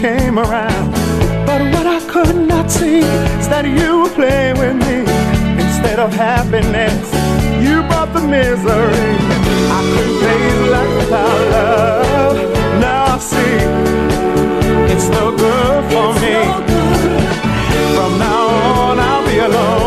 Came 0.00 0.38
around. 0.38 0.92
But 1.46 1.60
what 1.72 1.86
I 1.86 2.00
could 2.08 2.36
not 2.36 2.70
see 2.70 2.98
is 3.40 3.48
that 3.48 3.64
you 3.66 4.02
were 4.02 4.14
playing 4.20 4.58
with 4.58 4.76
me 4.86 4.98
instead 5.62 5.98
of 5.98 6.12
happiness. 6.12 7.06
You 7.64 7.82
brought 7.88 8.12
the 8.12 8.20
misery. 8.20 9.10
I 9.76 9.80
couldn't 9.92 10.18
face 10.24 10.60
life 10.74 10.94
without 11.00 11.40
love. 11.54 12.36
Now 12.80 13.14
I 13.14 13.18
see 13.18 13.56
it's 14.92 15.08
no 15.08 15.24
good 15.36 15.82
for 15.92 16.08
me. 16.22 16.36
From 17.94 18.18
now 18.18 18.46
on, 18.80 18.98
I'll 18.98 19.24
be 19.26 19.38
alone. 19.38 19.83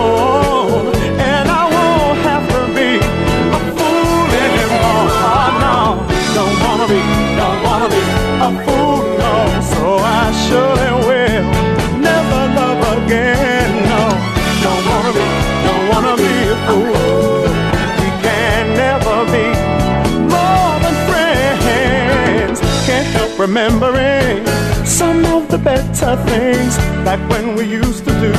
Remembering 23.48 24.46
some 24.86 25.24
of 25.26 25.48
the 25.48 25.58
better 25.58 26.18
things, 26.28 26.78
like 27.06 27.20
when 27.30 27.56
we 27.56 27.64
used 27.64 28.04
to 28.04 28.12
do 28.20 28.32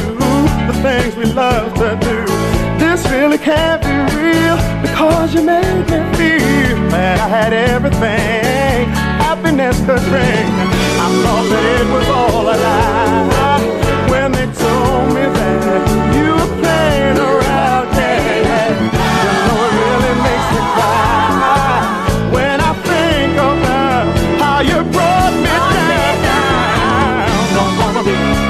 the 0.68 0.78
things 0.82 1.16
we 1.16 1.24
love 1.24 1.72
to 1.74 1.98
do. 2.08 2.26
This 2.78 3.08
really 3.10 3.38
can't 3.38 3.80
be 3.82 4.16
real 4.16 4.56
because 4.82 5.32
you 5.34 5.42
made 5.42 5.84
me 5.90 5.98
feel 6.18 6.76
that 6.90 7.18
I 7.20 7.28
had 7.28 7.52
everything 7.54 8.88
happiness 9.24 9.78
could 9.86 10.04
bring. 10.12 10.46
I 11.04 11.08
thought 11.22 11.46
that 11.52 11.64
it 11.80 11.86
was 11.90 12.08
all 12.08 12.42
a 12.42 12.56
lie 12.56 13.87
Don't 28.08 28.47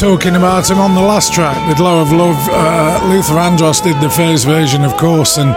talking 0.00 0.36
about 0.36 0.68
him 0.68 0.78
on 0.78 0.94
the 0.94 1.00
last 1.00 1.32
track 1.32 1.56
with 1.68 1.78
Low 1.78 2.02
of 2.02 2.12
Love. 2.12 2.36
Uh, 2.50 3.00
Luther 3.10 3.32
Vandross 3.32 3.82
did 3.82 3.98
the 4.02 4.10
first 4.10 4.44
version, 4.44 4.84
of 4.84 4.94
course, 4.98 5.38
and 5.38 5.54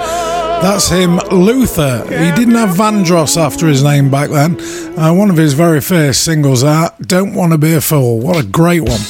that's 0.63 0.89
him, 0.89 1.17
Luther. 1.29 2.03
He 2.05 2.31
didn't 2.31 2.55
have 2.55 2.69
Vandross 2.69 3.35
after 3.35 3.67
his 3.67 3.83
name 3.83 4.09
back 4.09 4.29
then. 4.29 4.57
Uh, 4.97 5.13
one 5.13 5.29
of 5.29 5.35
his 5.35 5.53
very 5.53 5.81
first 5.81 6.23
singles 6.23 6.63
out, 6.63 6.97
Don't 7.01 7.33
Want 7.33 7.51
to 7.51 7.57
Be 7.57 7.73
a 7.73 7.81
Fool. 7.81 8.19
What 8.19 8.41
a 8.41 8.47
great 8.47 8.81
one. 8.81 9.01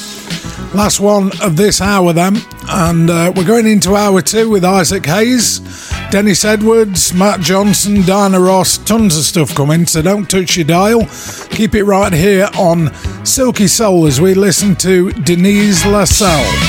Last 0.74 0.98
one 1.00 1.30
of 1.42 1.56
this 1.56 1.80
hour, 1.80 2.12
then, 2.12 2.36
and 2.68 3.08
uh, 3.10 3.32
we're 3.34 3.44
going 3.44 3.66
into 3.66 3.94
hour 3.94 4.22
two 4.22 4.50
with 4.50 4.64
Isaac 4.64 5.06
Hayes, 5.06 5.60
Dennis 6.10 6.44
Edwards, 6.44 7.12
Matt 7.14 7.40
Johnson, 7.40 8.02
Diana 8.02 8.40
Ross, 8.40 8.78
tons 8.78 9.16
of 9.16 9.24
stuff 9.24 9.54
coming, 9.54 9.86
so 9.86 10.02
don't 10.02 10.28
touch 10.30 10.56
your 10.56 10.66
dial. 10.66 11.06
Keep 11.50 11.74
it 11.74 11.84
right 11.84 12.12
here 12.12 12.48
on 12.56 12.90
Silky 13.24 13.66
Soul 13.66 14.06
as 14.06 14.20
we 14.20 14.34
listen 14.34 14.74
to 14.76 15.10
Denise 15.12 15.84
LaSalle. 15.84 16.59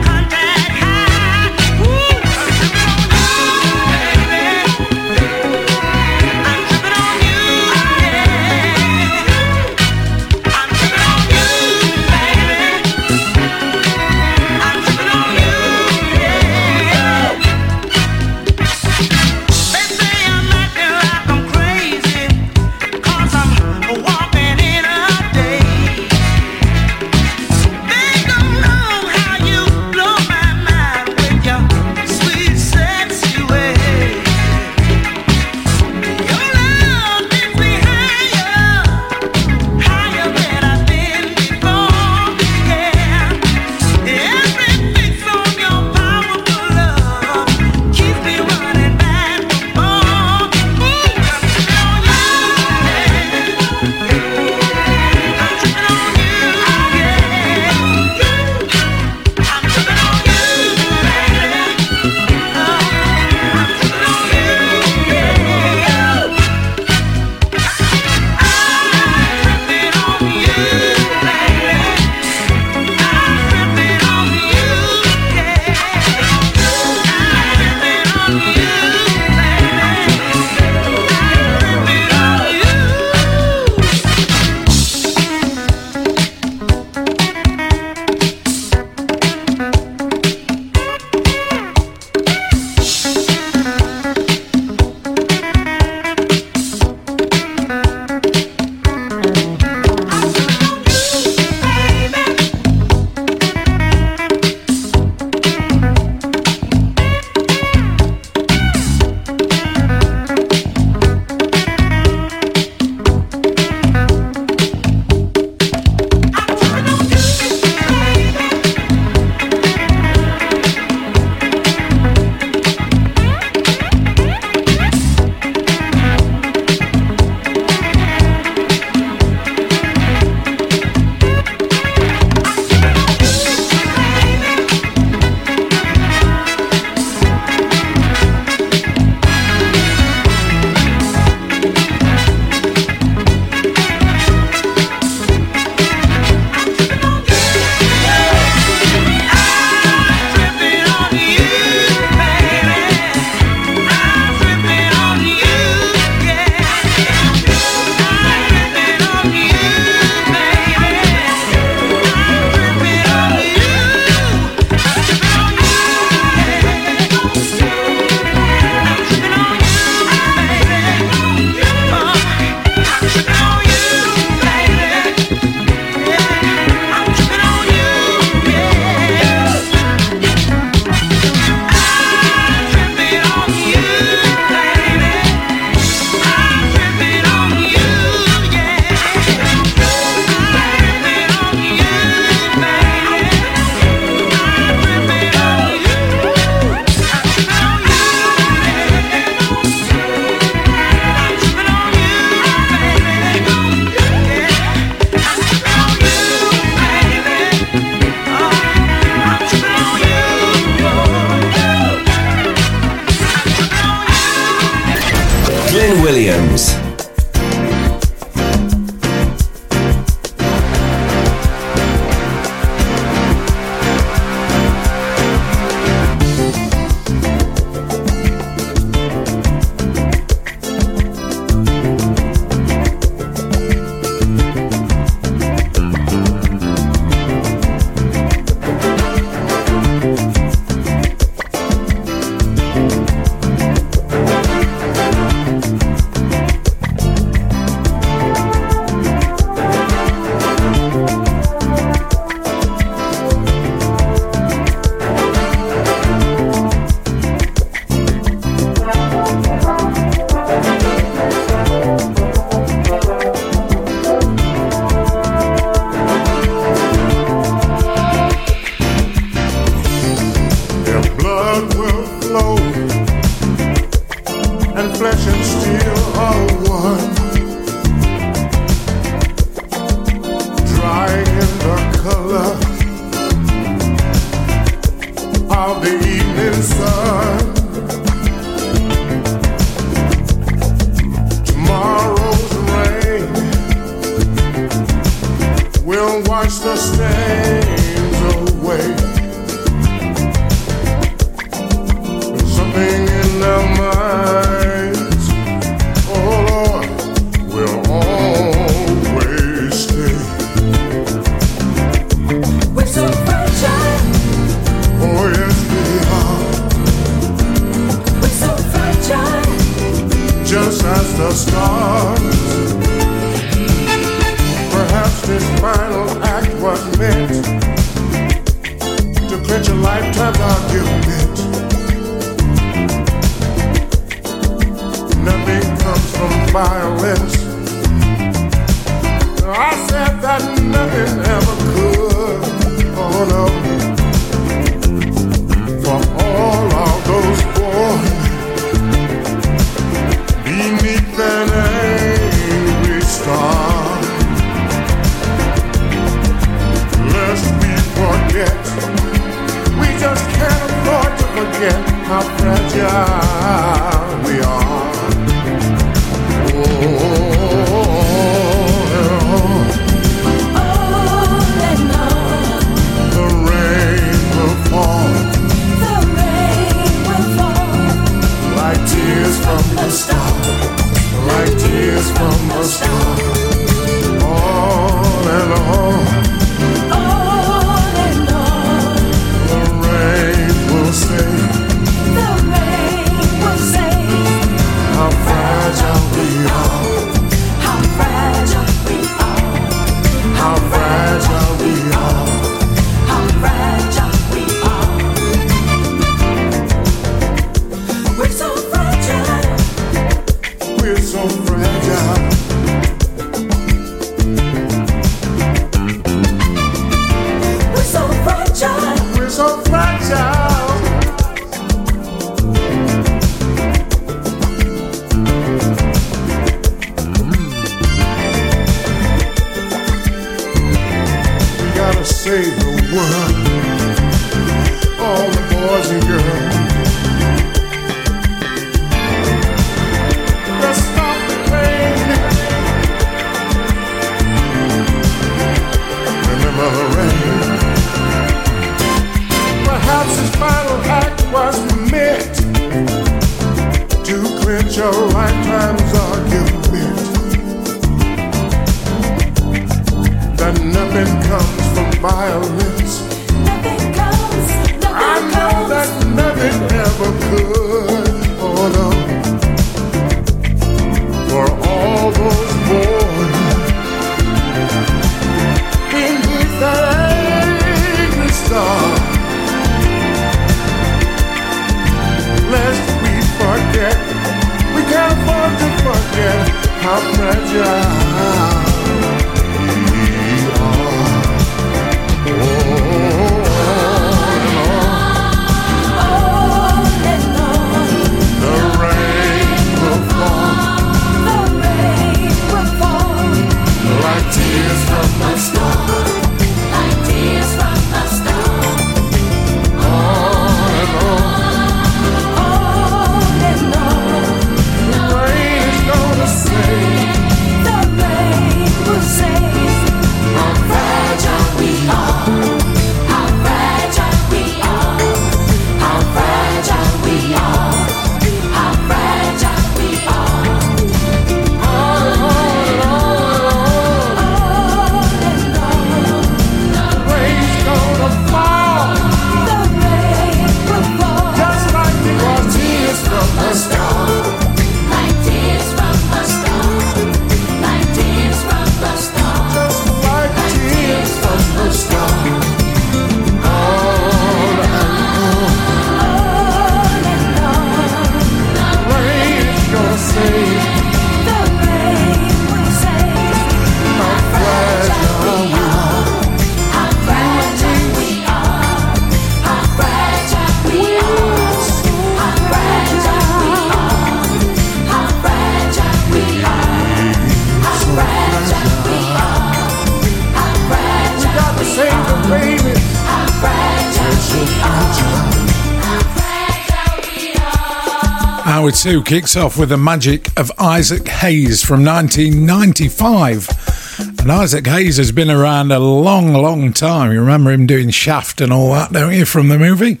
two 588.82 589.02
kicks 589.02 589.36
off 589.36 589.56
with 589.56 589.68
the 589.68 589.76
magic 589.76 590.28
of 590.38 590.50
Isaac 590.58 591.06
Hayes 591.06 591.64
from 591.64 591.84
1995. 591.84 594.18
And 594.18 594.32
Isaac 594.32 594.66
Hayes 594.66 594.96
has 594.96 595.12
been 595.12 595.30
around 595.30 595.70
a 595.70 595.78
long, 595.78 596.32
long 596.32 596.72
time. 596.72 597.12
You 597.12 597.20
remember 597.20 597.52
him 597.52 597.66
doing 597.66 597.90
Shaft 597.90 598.40
and 598.40 598.52
all 598.52 598.72
that, 598.72 598.92
don't 598.92 599.14
you, 599.14 599.24
from 599.24 599.48
the 599.48 599.58
movie? 599.58 600.00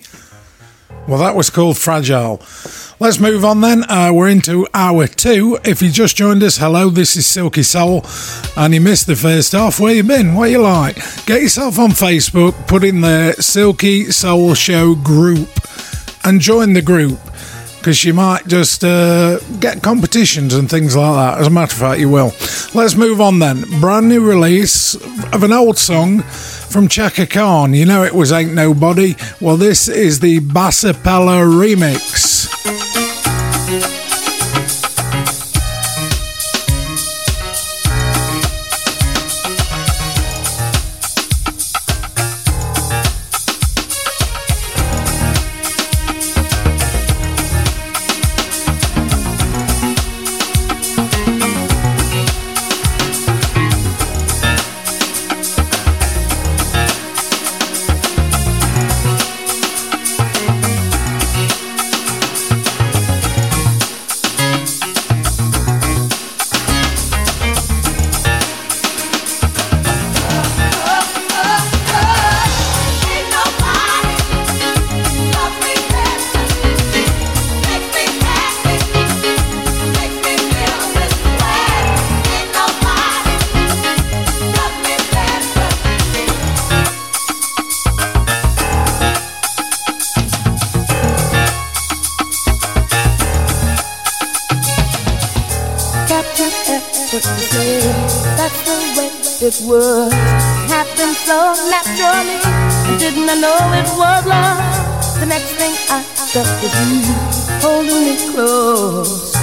Well, 1.06 1.20
that 1.20 1.36
was 1.36 1.50
called 1.50 1.78
Fragile. 1.78 2.42
Let's 2.98 3.20
move 3.20 3.44
on 3.44 3.60
then. 3.60 3.84
Uh, 3.88 4.10
we're 4.12 4.28
into 4.28 4.66
hour 4.74 5.06
two. 5.06 5.58
If 5.64 5.80
you 5.80 5.90
just 5.90 6.16
joined 6.16 6.42
us, 6.42 6.58
hello, 6.58 6.90
this 6.90 7.16
is 7.16 7.26
Silky 7.26 7.62
Soul. 7.62 8.04
And 8.56 8.74
you 8.74 8.80
missed 8.80 9.06
the 9.06 9.16
first 9.16 9.52
half. 9.52 9.78
Where 9.78 9.94
you 9.94 10.02
been? 10.02 10.34
What 10.34 10.50
you 10.50 10.58
like? 10.58 10.96
Get 11.26 11.42
yourself 11.42 11.78
on 11.78 11.90
Facebook, 11.90 12.66
put 12.66 12.82
in 12.82 13.02
the 13.02 13.34
Silky 13.34 14.10
Soul 14.10 14.54
Show 14.54 14.96
group, 14.96 15.48
and 16.24 16.40
join 16.40 16.72
the 16.72 16.82
group 16.82 17.20
because 17.84 18.02
you 18.02 18.14
might 18.14 18.46
just 18.46 18.82
uh, 18.82 19.38
get 19.60 19.82
competitions 19.82 20.54
and 20.54 20.70
things 20.70 20.96
like 20.96 21.16
that. 21.16 21.38
As 21.38 21.48
a 21.48 21.50
matter 21.50 21.74
of 21.74 21.78
fact, 21.78 22.00
you 22.00 22.08
will. 22.08 22.32
Let's 22.72 22.96
move 22.96 23.20
on 23.20 23.40
then. 23.40 23.62
Brand 23.78 24.08
new 24.08 24.26
release 24.26 24.94
of 25.34 25.42
an 25.42 25.52
old 25.52 25.76
song 25.76 26.22
from 26.22 26.88
Chaka 26.88 27.26
Khan. 27.26 27.74
You 27.74 27.84
know 27.84 28.02
it 28.02 28.14
was 28.14 28.32
Ain't 28.32 28.54
Nobody. 28.54 29.16
Well, 29.38 29.58
this 29.58 29.86
is 29.88 30.20
the 30.20 30.40
Bassapella 30.40 31.44
remix. 31.44 32.13
close. 108.32 109.34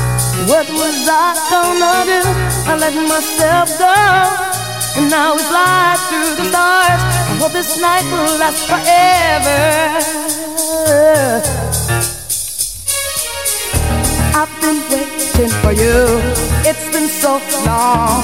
What 0.48 0.68
was 0.70 1.08
I 1.08 1.36
gonna 1.50 1.94
do? 2.10 2.22
I 2.70 2.74
let 2.78 2.96
myself 3.08 3.70
go. 3.78 3.94
And 4.98 5.10
now 5.10 5.36
we 5.36 5.44
fly 5.44 5.96
through 6.10 6.36
the 6.40 6.46
stars. 6.50 7.02
I 7.32 7.36
hope 7.40 7.54
this 7.54 7.80
night 7.80 8.06
will 8.12 8.38
last 8.40 8.68
forever. 8.68 9.62
I've 14.40 14.54
been 14.62 14.80
waiting 14.92 15.52
for 15.62 15.72
you. 15.72 16.20
It's 16.70 16.86
been 16.92 17.08
so 17.08 17.40
long. 17.66 18.22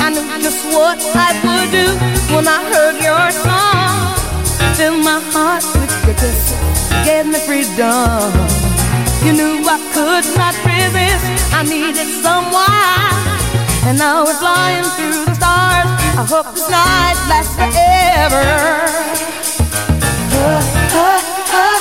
I 0.00 0.10
knew 0.10 0.42
just 0.42 0.64
what 0.74 0.98
I 1.14 1.30
would 1.44 1.70
do 1.70 1.88
when 2.34 2.48
I 2.48 2.60
heard 2.72 2.96
your 3.02 3.30
song. 3.44 4.20
Fill 4.76 4.96
my 4.98 5.20
heart 5.32 5.64
with 5.74 5.92
your 6.06 6.14
kiss. 6.14 6.40
Gave 7.04 7.26
me 7.26 7.38
freedom. 7.46 8.69
You 9.22 9.32
knew 9.34 9.60
I 9.68 9.78
could 9.92 10.24
not 10.34 10.56
resist. 10.64 11.52
I 11.52 11.62
needed 11.62 12.08
someone, 12.24 13.12
and 13.86 13.98
now 13.98 14.24
we're 14.24 14.32
flying 14.34 14.84
through 14.96 15.26
the 15.26 15.34
stars. 15.34 15.90
I 16.16 16.24
hope 16.24 16.54
this 16.54 16.68
night 16.70 17.18
lasts 17.28 17.54
forever. 17.54 18.46
Uh, 20.32 20.64
uh, 20.96 21.20
uh, 21.52 21.80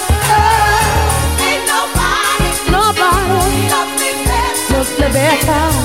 Ain't 1.48 1.64
nobody, 1.66 2.50
nobody 2.76 3.70
loves 3.72 4.92
me 5.00 5.08
better. 5.14 5.79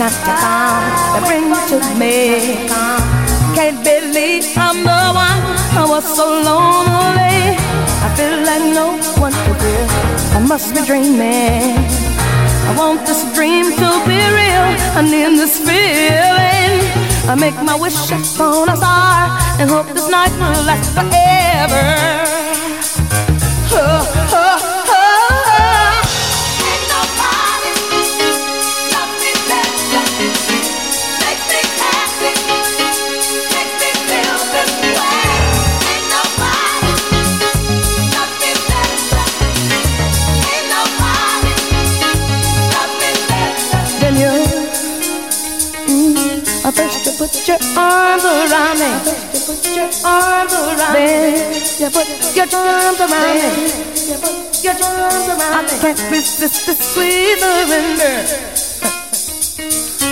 Chaka 0.00 0.32
Khan 0.40 0.80
that 1.12 1.22
brings 1.28 1.60
to 1.68 1.76
me. 2.00 2.56
Can't 3.52 3.84
believe 3.84 4.48
I'm 4.56 4.80
the 4.80 5.02
one. 5.12 5.40
I 5.76 5.84
was 5.86 6.08
so 6.16 6.24
lonely. 6.24 7.52
I 8.00 8.08
feel 8.16 8.40
like 8.48 8.64
no 8.72 8.96
one 9.20 9.36
could 9.44 9.60
feel. 9.60 9.86
I 10.32 10.40
must 10.48 10.72
be 10.72 10.80
dreaming. 10.86 11.76
I 12.64 12.72
want 12.78 13.04
this 13.04 13.20
dream 13.36 13.76
to 13.76 13.88
be 14.08 14.16
real. 14.16 14.66
I 14.96 15.04
need 15.04 15.36
this 15.36 15.60
feeling. 15.60 16.80
I 17.28 17.36
make 17.38 17.60
my 17.62 17.76
wish 17.76 18.08
upon 18.08 18.70
a 18.70 18.76
star 18.80 19.36
and 19.60 19.68
hope 19.68 19.88
this 19.92 20.08
night 20.08 20.32
will 20.40 20.64
last 20.64 20.96
forever. 20.96 22.29
around 48.40 48.78
me. 48.80 48.90
Put 49.46 49.60
your 49.76 49.90
arms 50.04 50.52
around 50.52 50.94
me. 50.96 51.44
Put 51.92 52.08
your 52.36 52.48
arms 52.56 53.00
around 53.00 53.36
me. 53.36 53.50
Put 54.20 54.64
your 54.64 54.76
arms 54.80 55.28
around 55.28 55.64
me. 55.66 55.72
I 55.72 55.78
can't 55.80 56.00
resist 56.10 56.66
the 56.66 56.74
sweet 56.74 57.38
surrender. 57.38 58.16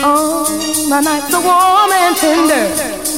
Oh, 0.00 0.46
my 0.88 1.00
nights 1.00 1.34
are 1.34 1.42
warm 1.42 1.90
and 1.90 2.16
tender. 2.16 2.68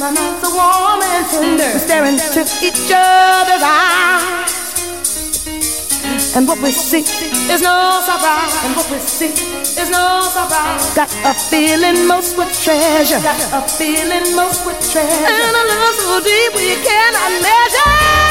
My 0.01 0.11
nights 0.11 0.45
are 0.45 0.55
warm 0.55 1.03
and 1.03 1.27
tender. 1.29 1.71
We're 1.75 1.79
staring 1.79 2.15
into 2.15 2.41
each 2.65 2.91
other's 2.95 3.63
eyes, 3.63 4.55
and 6.37 6.49
what 6.49 6.59
we 6.63 6.71
see 6.73 7.05
it's 7.53 7.63
no 7.63 8.01
surprise. 8.07 8.55
And 8.65 8.77
what 8.77 8.89
we 8.93 8.99
see 9.01 9.35
is 9.81 9.91
no 9.91 10.23
surprise. 10.23 10.95
Got 10.95 11.11
a 11.27 11.35
feeling 11.35 12.07
most 12.07 12.39
with 12.39 12.49
treasure. 12.63 13.19
Got 13.19 13.43
a 13.53 13.69
feeling 13.69 14.37
most 14.37 14.65
with 14.65 14.79
treasure. 14.93 15.27
And 15.27 15.57
a 15.57 15.65
love 15.67 15.95
so 15.99 16.21
deep 16.23 16.55
we 16.55 16.77
cannot 16.87 17.43
measure. 17.43 18.31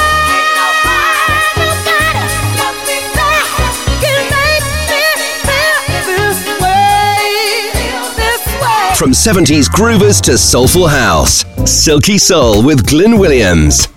From 8.95 9.11
70s 9.11 9.69
groovers 9.69 10.21
to 10.23 10.37
soulful 10.37 10.87
house, 10.87 11.45
Silky 11.65 12.17
Soul 12.17 12.63
with 12.63 12.85
Glenn 12.85 13.17
Williams. 13.17 13.87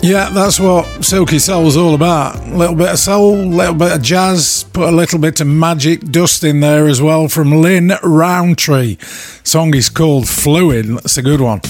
Yeah, 0.00 0.30
that's 0.30 0.60
what 0.60 1.04
Silky 1.04 1.38
Soul's 1.38 1.76
all 1.76 1.94
about. 1.94 2.36
A 2.46 2.56
little 2.56 2.76
bit 2.76 2.88
of 2.88 2.98
soul, 2.98 3.34
a 3.34 3.42
little 3.42 3.74
bit 3.74 3.92
of 3.92 4.00
jazz, 4.00 4.64
put 4.72 4.88
a 4.88 4.92
little 4.92 5.18
bit 5.18 5.40
of 5.40 5.48
magic 5.48 6.00
dust 6.10 6.44
in 6.44 6.60
there 6.60 6.86
as 6.86 7.02
well 7.02 7.28
from 7.28 7.50
Lin 7.50 7.92
Rountree. 8.02 8.96
Song 9.42 9.74
is 9.74 9.88
called 9.88 10.28
Fluid. 10.28 10.86
That's 10.86 11.18
a 11.18 11.22
good 11.22 11.40
one. 11.40 11.62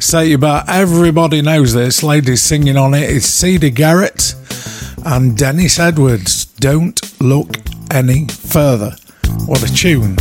Say 0.00 0.28
you 0.28 0.34
about 0.34 0.68
everybody 0.68 1.42
knows 1.42 1.72
this. 1.72 2.02
Ladies 2.02 2.42
singing 2.42 2.76
on 2.76 2.94
it 2.94 3.08
is 3.08 3.24
Siedah 3.24 3.74
Garrett 3.74 4.34
and 5.04 5.36
Dennis 5.36 5.78
Edwards. 5.78 6.44
Don't 6.44 7.00
look 7.20 7.56
any 7.90 8.26
further. 8.28 8.94
What 9.46 9.62
a 9.62 9.74
tune. 9.74 10.16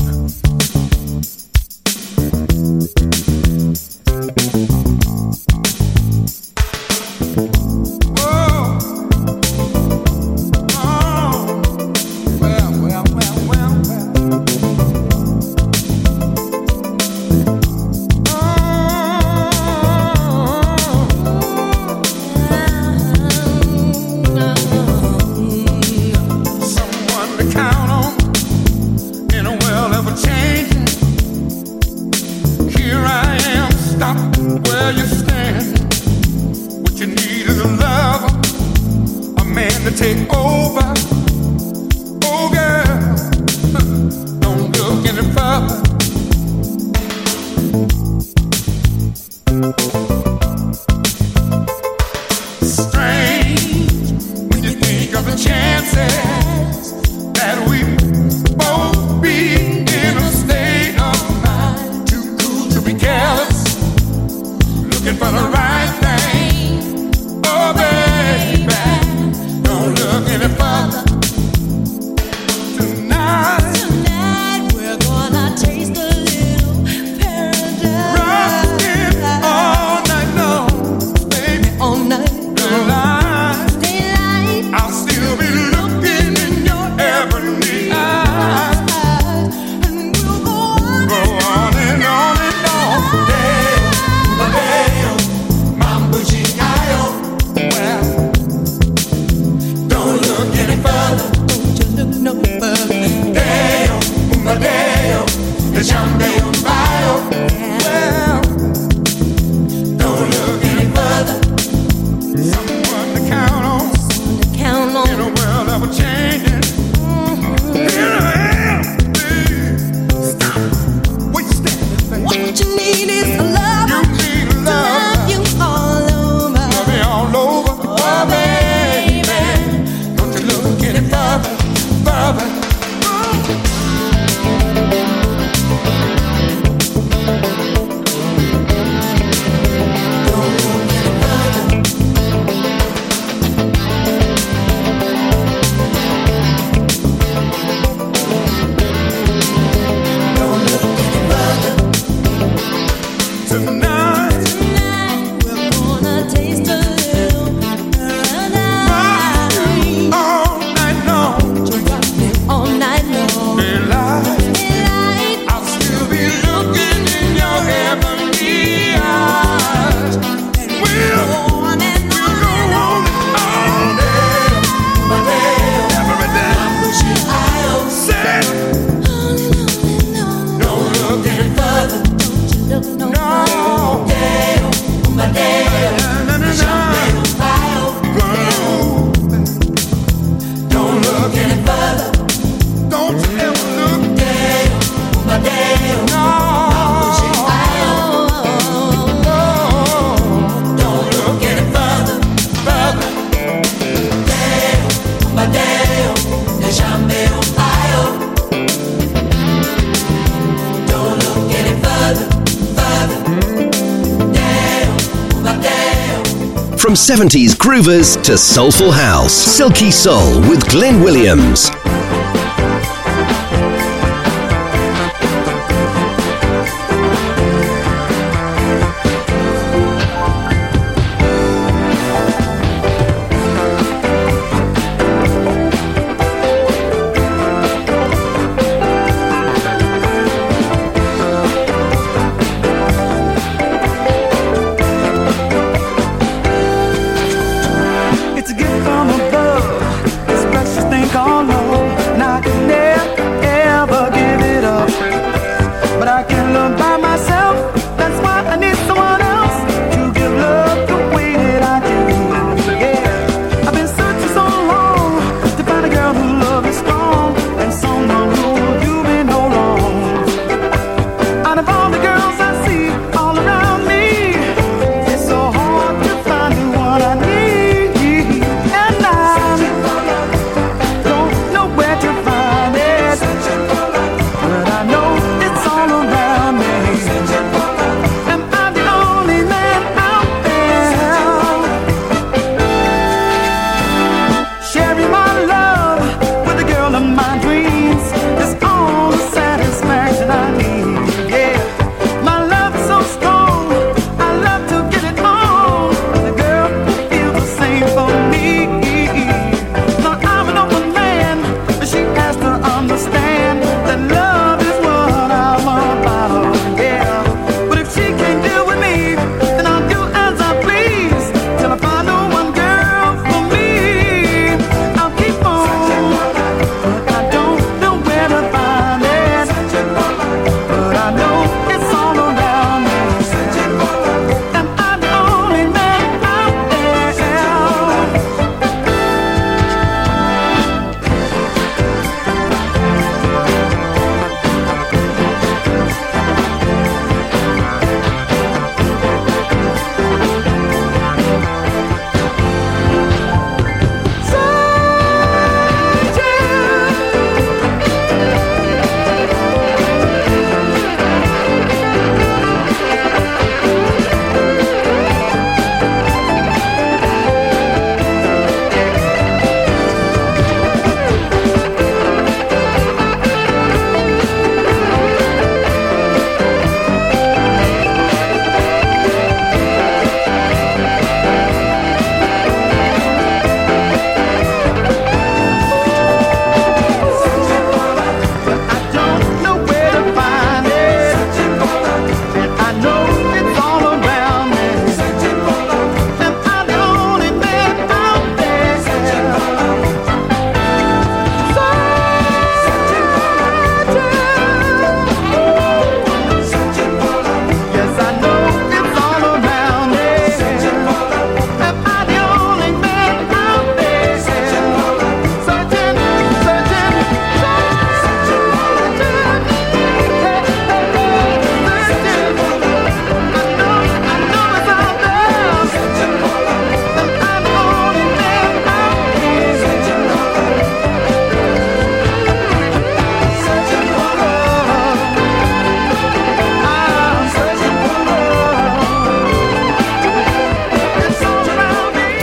From 216.89 216.95
70s 216.95 217.53
groovers 217.55 218.19
to 218.23 218.35
soulful 218.35 218.91
house, 218.91 219.31
Silky 219.31 219.91
Soul 219.91 220.41
with 220.49 220.67
Glenn 220.71 221.03
Williams. 221.03 221.69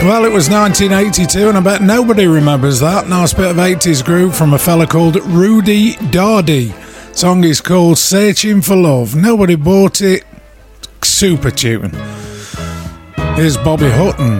Well, 0.07 0.23
it 0.23 0.31
was 0.31 0.49
1982, 0.49 1.49
and 1.49 1.57
I 1.57 1.59
bet 1.59 1.81
nobody 1.81 2.27
remembers 2.27 2.79
that. 2.79 3.09
Nice 3.09 3.33
bit 3.33 3.51
of 3.51 3.57
80s 3.57 4.05
groove 4.05 4.37
from 4.37 4.53
a 4.53 4.57
fella 4.57 4.87
called 4.87 5.17
Rudy 5.25 5.95
Dardy. 5.95 6.71
Song 7.13 7.43
is 7.43 7.59
called 7.59 7.97
Searching 7.97 8.61
for 8.61 8.77
Love. 8.77 9.17
Nobody 9.17 9.55
bought 9.55 9.99
it. 9.99 10.23
Super 11.03 11.51
tune. 11.51 11.91
Here's 13.35 13.57
Bobby 13.57 13.89
Hutton. 13.89 14.39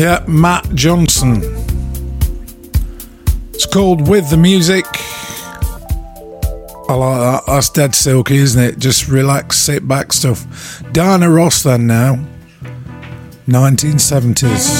Yeah, 0.00 0.24
Matt 0.26 0.66
Johnson. 0.74 1.42
It's 3.52 3.66
called 3.66 4.08
With 4.08 4.30
the 4.30 4.38
Music. 4.38 4.86
I 6.88 6.94
like 6.94 7.20
that. 7.20 7.42
That's 7.46 7.68
dead 7.68 7.94
silky, 7.94 8.36
isn't 8.36 8.62
it? 8.62 8.78
Just 8.78 9.08
relax, 9.08 9.58
sit 9.58 9.86
back 9.86 10.14
stuff. 10.14 10.82
Diana 10.92 11.28
Ross, 11.28 11.62
then 11.64 11.86
now. 11.86 12.18
1970s. 13.46 14.79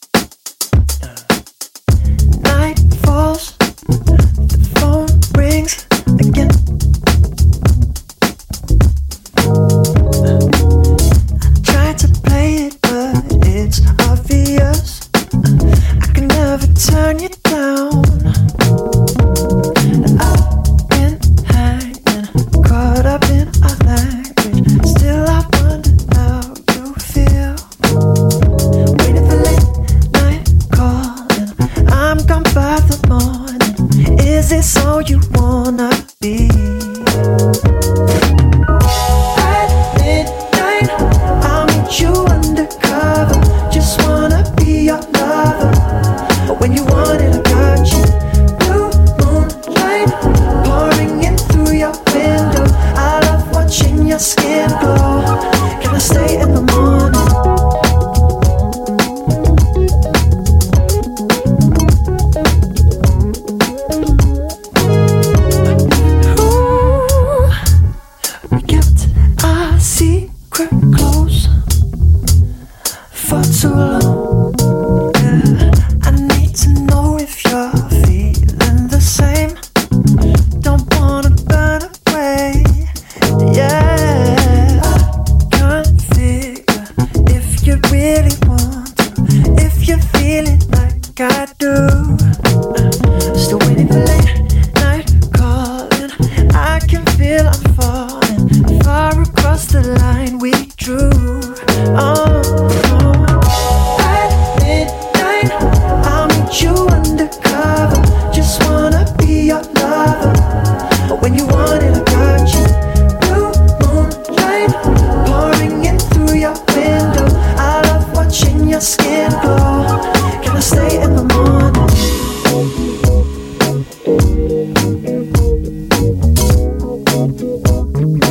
Thank 128.01 128.23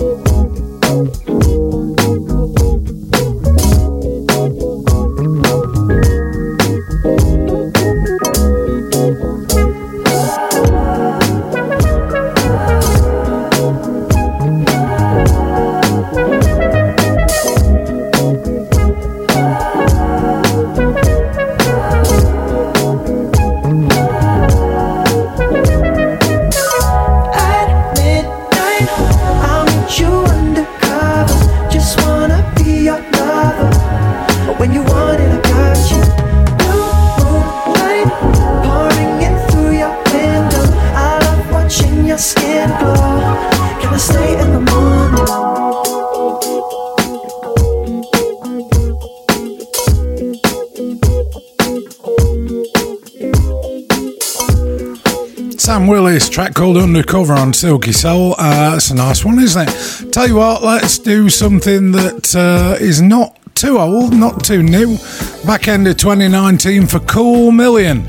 you. 0.00 0.29
Undercover 57.10 57.34
on 57.34 57.52
Silky 57.52 57.90
Soul. 57.90 58.36
Uh, 58.38 58.70
that's 58.70 58.90
a 58.92 58.94
nice 58.94 59.24
one, 59.24 59.40
isn't 59.40 59.68
it? 59.68 60.12
Tell 60.12 60.28
you 60.28 60.36
what, 60.36 60.62
let's 60.62 60.96
do 60.96 61.28
something 61.28 61.90
that 61.90 62.36
uh, 62.36 62.76
is 62.80 63.02
not 63.02 63.36
too 63.56 63.80
old, 63.80 64.14
not 64.14 64.44
too 64.44 64.62
new. 64.62 64.96
Back 65.44 65.66
end 65.66 65.88
of 65.88 65.96
2019 65.96 66.86
for 66.86 67.00
Cool 67.00 67.50
Million. 67.50 68.04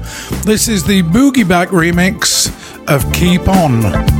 This 0.45 0.67
is 0.67 0.83
the 0.83 1.01
Boogie 1.01 1.49
Back 1.49 1.69
remix 1.69 2.47
of 2.87 3.11
Keep 3.11 3.47
On. 3.47 4.10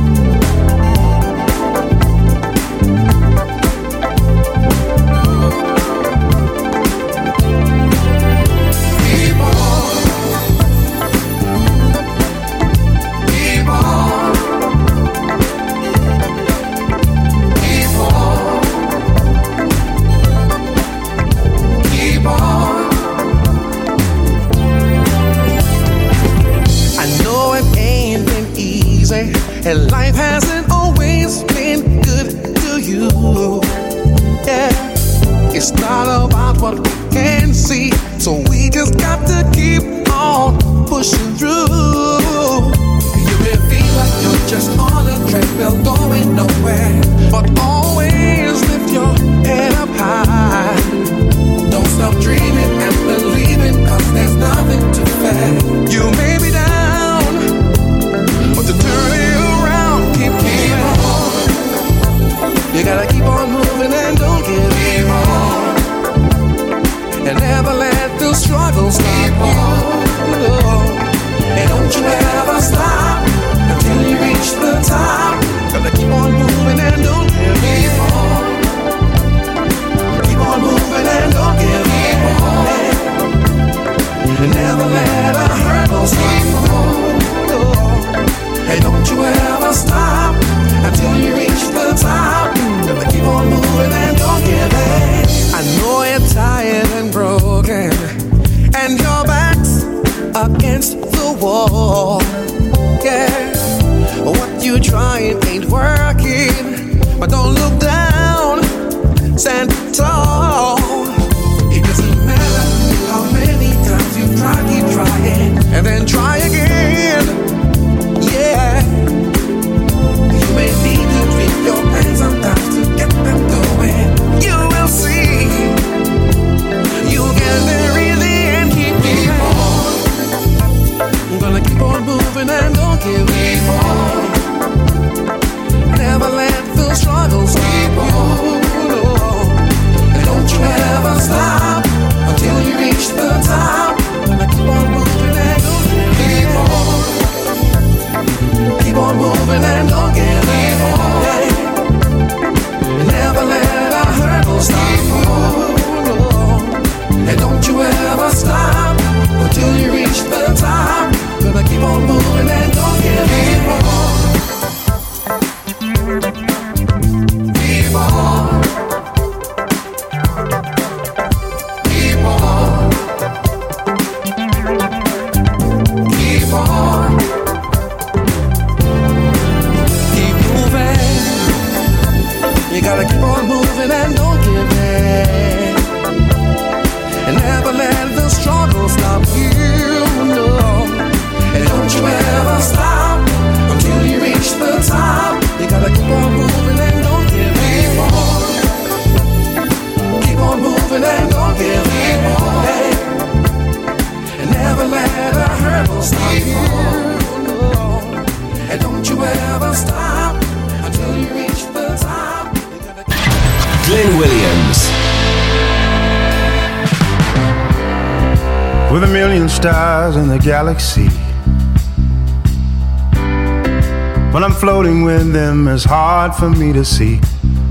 Floating 224.62 225.02
with 225.02 225.32
them, 225.32 225.66
is 225.66 225.82
hard 225.82 226.32
for 226.32 226.48
me 226.48 226.72
to 226.72 226.84
see. 226.84 227.18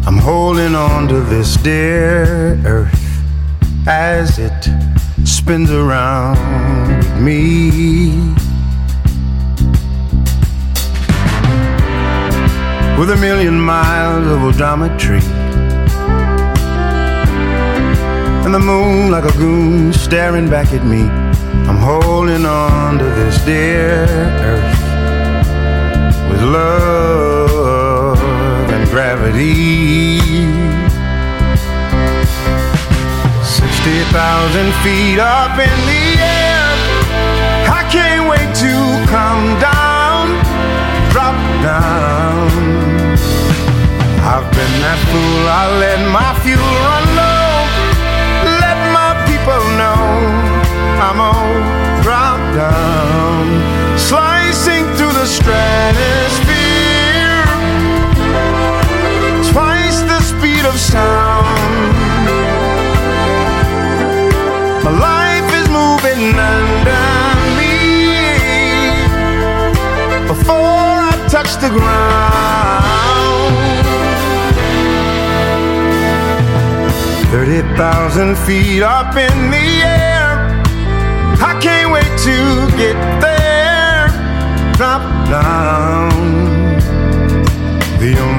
I'm 0.05 0.17
holding 0.17 0.75
on 0.75 1.07
to 1.07 1.21
this 1.21 1.55
dear 1.55 2.59
earth 2.65 3.23
as 3.87 4.37
it 4.37 4.61
spins 5.23 5.71
around 5.71 6.35
me. 7.23 8.09
With 12.99 13.11
a 13.11 13.17
million 13.21 13.57
miles 13.57 14.27
of 14.27 14.39
odometry. 14.53 15.23
And 18.43 18.53
the 18.53 18.59
moon 18.59 19.11
like 19.11 19.23
a 19.23 19.37
goon 19.37 19.93
staring 19.93 20.49
back 20.49 20.73
at 20.73 20.85
me. 20.85 21.03
I'm 21.69 21.77
holding 21.77 22.45
on 22.45 22.97
to 22.97 23.05
this 23.05 23.41
dear 23.45 24.07
earth 24.43 24.70
love 26.41 28.19
and 28.71 28.87
gravity. 28.89 30.19
60,000 33.43 34.73
feet 34.83 35.19
up 35.19 35.57
in 35.59 35.77
the 35.89 36.05
air. 36.19 36.65
I 37.69 37.81
can't 37.89 38.29
wait 38.29 38.49
to 38.65 38.73
come 39.09 39.59
down, 39.59 40.27
drop 41.11 41.37
down. 41.61 42.49
I've 44.31 44.49
been 44.57 44.75
that 44.85 44.99
fool, 45.09 45.43
I 45.61 45.63
let 45.79 45.99
my 46.09 46.31
fuel 46.41 46.73
run 46.87 47.05
low, 47.21 47.65
let 48.63 48.79
my 48.93 49.11
people 49.29 49.63
know 49.81 50.01
I'm 51.01 51.19
on 51.19 51.81
drop 52.01 52.39
down, 52.55 53.97
slicing 53.97 54.85
through 54.95 55.13
the 55.13 55.25
sound. 60.91 61.93
My 64.85 64.93
life 65.09 65.49
is 65.59 65.67
moving 65.79 66.23
under 66.53 67.05
me 67.59 67.75
before 70.31 70.91
I 71.09 71.13
touch 71.35 71.51
the 71.63 71.71
ground. 71.77 72.91
Thirty 77.31 77.61
thousand 77.77 78.35
feet 78.45 78.83
up 78.83 79.15
in 79.15 79.35
the 79.55 79.67
air. 80.03 80.29
I 81.49 81.53
can't 81.65 81.89
wait 81.95 82.13
to 82.27 82.37
get 82.81 82.97
there. 83.25 84.07
Drop 84.75 85.03
down. 85.29 86.10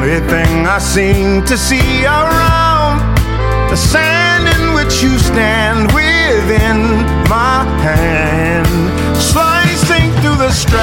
Only 0.02 0.18
thing 0.26 0.66
I 0.66 0.78
seem 0.78 1.44
to 1.44 1.56
see 1.56 2.04
around 2.04 2.98
the 3.70 3.76
sand 3.76 4.48
in 4.48 4.74
which 4.74 5.00
you 5.00 5.16
stand 5.16 5.92
within 5.92 7.06
my 7.30 7.62
hand, 7.86 8.66
slicing 9.14 10.10
through 10.18 10.38
the 10.42 10.50
stratosphere, 10.50 10.82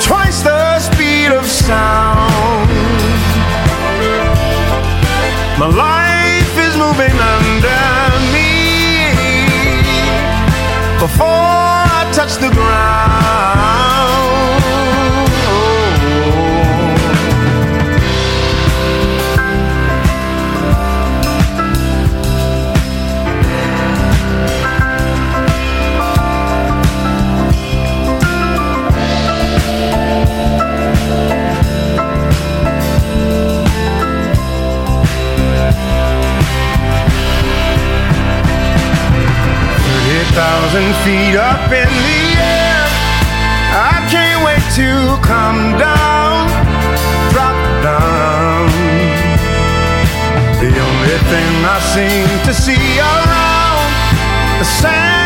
twice 0.00 0.40
the 0.40 0.78
speed 0.78 1.32
of 1.32 1.44
sound. 1.44 2.70
My 5.60 5.68
life 5.68 6.54
is 6.66 6.74
moving 6.78 7.16
under 7.36 7.84
me 8.32 9.12
before 10.98 11.28
I 11.28 12.10
touch 12.14 12.36
the 12.36 12.48
ground. 12.54 13.02
Thousand 40.34 40.94
feet 41.04 41.36
up 41.36 41.70
in 41.70 41.90
the 42.08 42.22
air. 42.40 42.84
I 43.92 44.06
can't 44.12 44.40
wait 44.46 44.64
to 44.80 44.88
come 45.20 45.76
down, 45.78 46.48
drop 47.32 47.58
down. 47.84 48.68
The 50.60 50.72
only 50.88 51.18
thing 51.30 51.52
I 51.74 51.78
seem 51.94 52.28
to 52.46 52.52
see 52.54 52.98
around 52.98 53.90
the 54.58 54.64
sand 54.64 55.21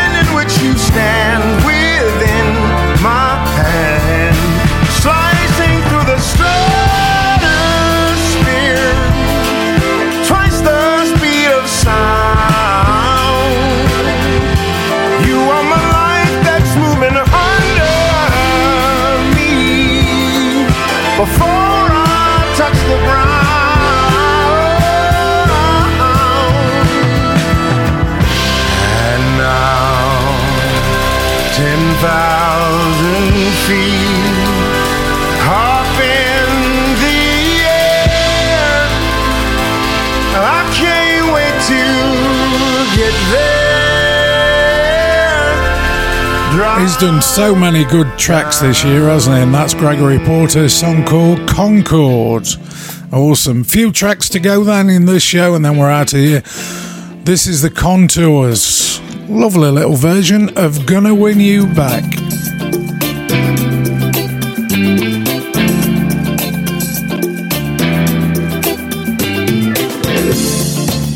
He's 46.79 46.95
done 46.97 47.21
so 47.21 47.53
many 47.55 47.83
good 47.85 48.17
tracks 48.17 48.59
this 48.59 48.83
year, 48.83 49.09
hasn't 49.09 49.35
he? 49.35 49.41
And 49.41 49.53
that's 49.53 49.73
Gregory 49.73 50.19
Porter's 50.19 50.73
song 50.73 51.05
called 51.05 51.47
Concorde. 51.47 52.47
Awesome. 53.11 53.63
Few 53.63 53.91
tracks 53.91 54.29
to 54.29 54.39
go 54.39 54.63
then 54.63 54.89
in 54.89 55.05
this 55.05 55.23
show, 55.23 55.55
and 55.55 55.65
then 55.65 55.77
we're 55.77 55.89
out 55.89 56.13
of 56.13 56.19
here. 56.19 56.41
This 57.23 57.45
is 57.47 57.61
the 57.61 57.69
Contours. 57.69 59.01
Lovely 59.27 59.69
little 59.69 59.95
version 59.95 60.55
of 60.57 60.85
Gonna 60.85 61.13
Win 61.13 61.39
You 61.39 61.65
Back. 61.67 62.03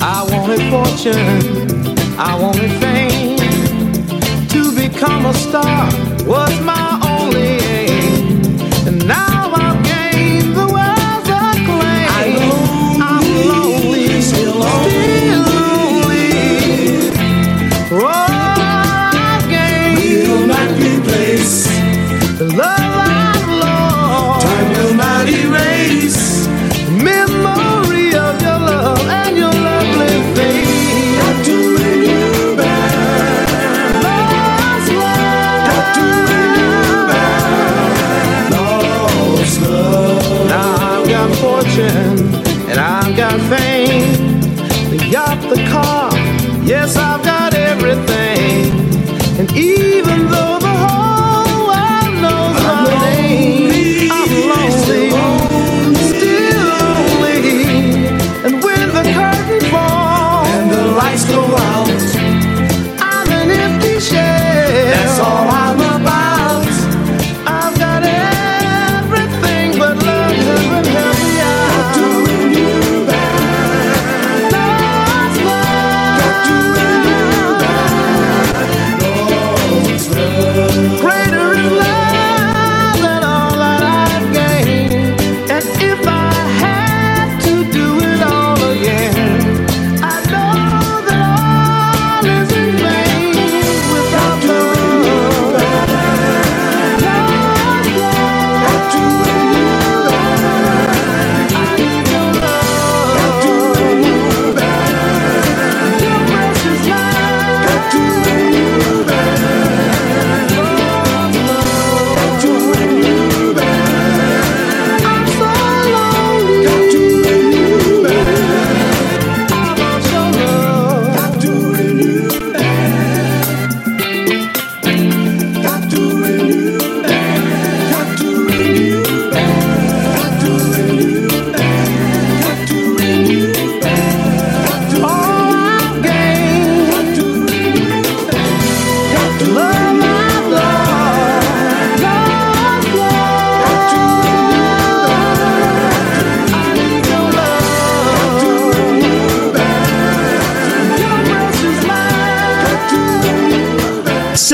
I 0.04 0.28
wanted 0.30 0.62
fortune, 0.70 1.51
star 5.34 6.11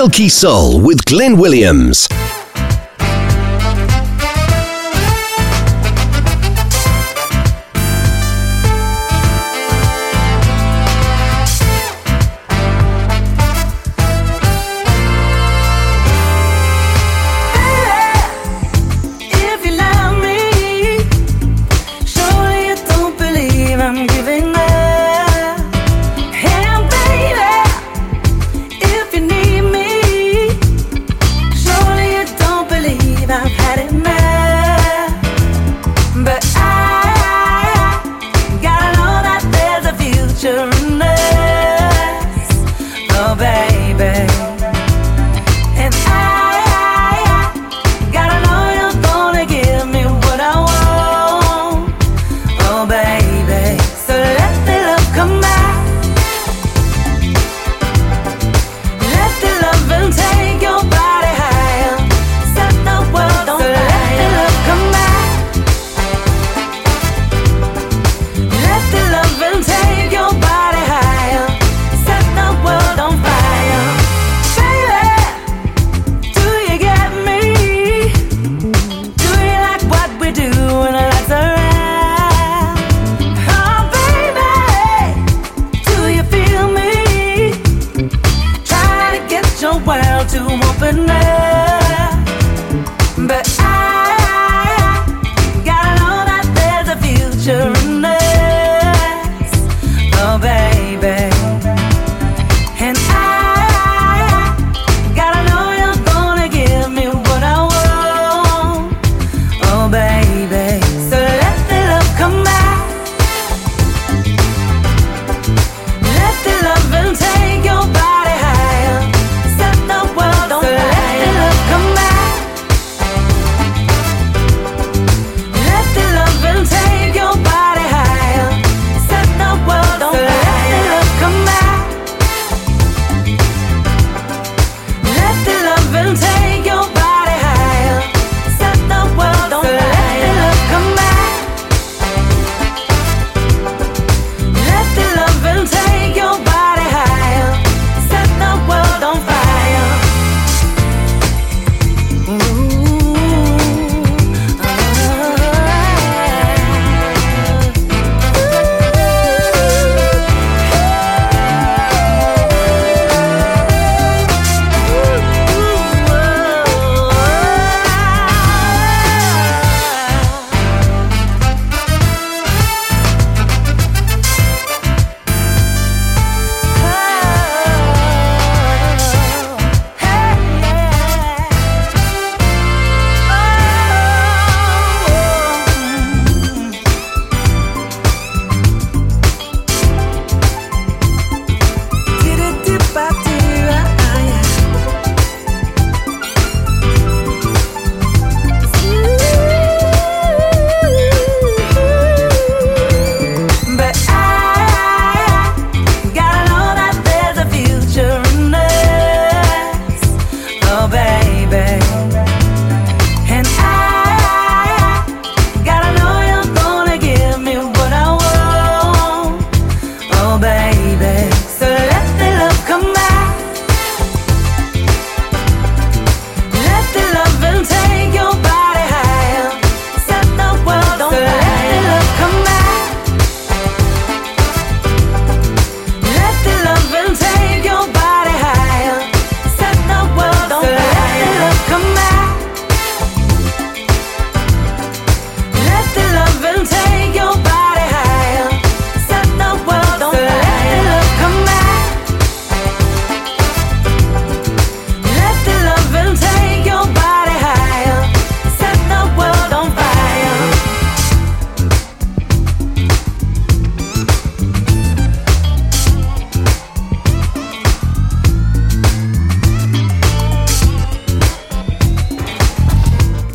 Silky 0.07 0.29
Soul 0.29 0.79
with 0.79 1.03
Glenn 1.03 1.35
Williams. 1.35 2.07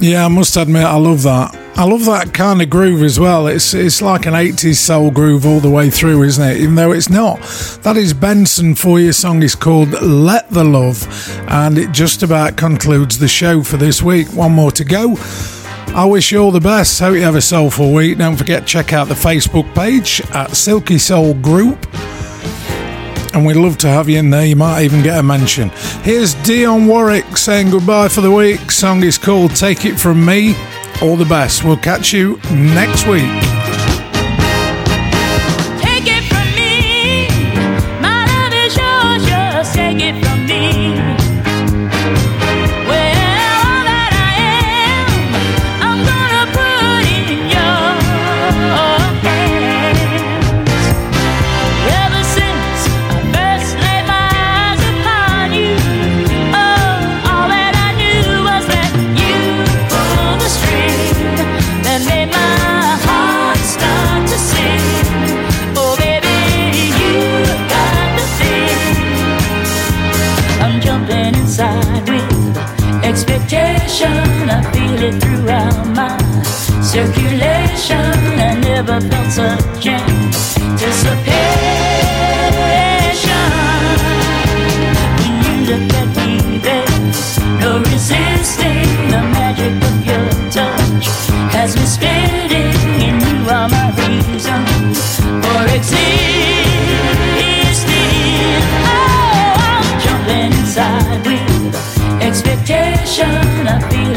Yeah, 0.03 0.25
I 0.25 0.29
must 0.29 0.57
admit, 0.57 0.83
I 0.83 0.97
love 0.97 1.23
that. 1.23 1.57
I 1.77 1.85
love 1.85 2.07
that 2.07 2.35
kind 2.35 2.61
of 2.61 2.69
groove 2.69 3.05
as 3.05 3.21
well. 3.21 3.47
It's 3.47 3.73
it's 3.73 4.03
like 4.03 4.27
an 4.27 4.35
80s 4.35 4.75
soul 4.75 5.13
groove 5.13 5.47
all 5.47 5.61
the 5.61 5.71
way 5.71 5.91
through, 5.91 6.25
isn't 6.25 6.43
it? 6.45 6.57
Even 6.57 6.75
though 6.75 6.91
it's 6.91 7.09
not. 7.09 7.37
That 7.85 7.97
is 7.97 8.13
Benson 8.13 8.75
for 8.75 8.99
your 8.99 9.13
song 9.13 9.45
is 9.45 9.55
called 9.55 9.93
Let 10.03 10.51
the 10.51 10.65
Love, 10.65 11.07
and 11.49 11.79
it 11.79 11.93
just 11.93 12.25
about 12.25 12.57
concludes 12.57 13.21
the 13.21 13.29
show 13.29 13.63
for 13.63 13.77
this 13.77 14.03
week. 14.03 14.27
One 14.33 14.51
more 14.51 14.73
to 14.73 14.85
go. 14.85 15.15
I 15.95 16.05
wish 16.05 16.33
you 16.33 16.41
all 16.41 16.51
the 16.51 16.59
best. 16.59 16.99
Hope 16.99 17.15
you 17.15 17.23
have 17.23 17.37
a 17.37 17.41
soulful 17.41 17.95
week. 17.95 18.19
Don't 18.19 18.37
forget 18.37 18.63
to 18.63 18.67
check 18.67 18.93
out 18.93 19.07
the 19.07 19.15
Facebook 19.15 19.73
page 19.73 20.21
at 20.33 20.57
Silky 20.57 20.99
Soul 20.99 21.35
Group 21.35 21.87
and 23.35 23.47
we'd 23.47 23.57
love 23.57 23.79
to 23.79 23.89
have 23.89 24.09
you 24.09 24.19
in 24.19 24.31
there. 24.31 24.45
You 24.45 24.57
might 24.57 24.83
even 24.83 25.03
get 25.03 25.19
a 25.19 25.23
mention. 25.23 25.71
Here's 26.03 26.35
Dionne 26.37 26.87
Warwick 26.87 27.32
saying 27.43 27.71
goodbye 27.71 28.07
for 28.07 28.21
the 28.21 28.31
week. 28.31 28.71
Song 28.71 29.03
is 29.03 29.19
called 29.19 29.57
Take 29.57 29.85
It 29.85 29.99
From 29.99 30.25
Me. 30.25 30.55
All 31.03 31.17
the 31.17 31.25
best. 31.25 31.65
We'll 31.65 31.77
catch 31.77 32.13
you 32.13 32.39
next 32.53 33.09
week. 33.09 33.52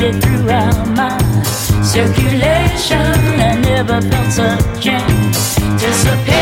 it 0.06 0.24
throughout 0.24 0.88
my 0.96 1.18
circulation. 1.82 3.00
I 3.50 3.56
never 3.62 4.02
felt 4.02 4.32
such 4.32 4.86
a 4.88 5.00
disappear. 5.80 6.35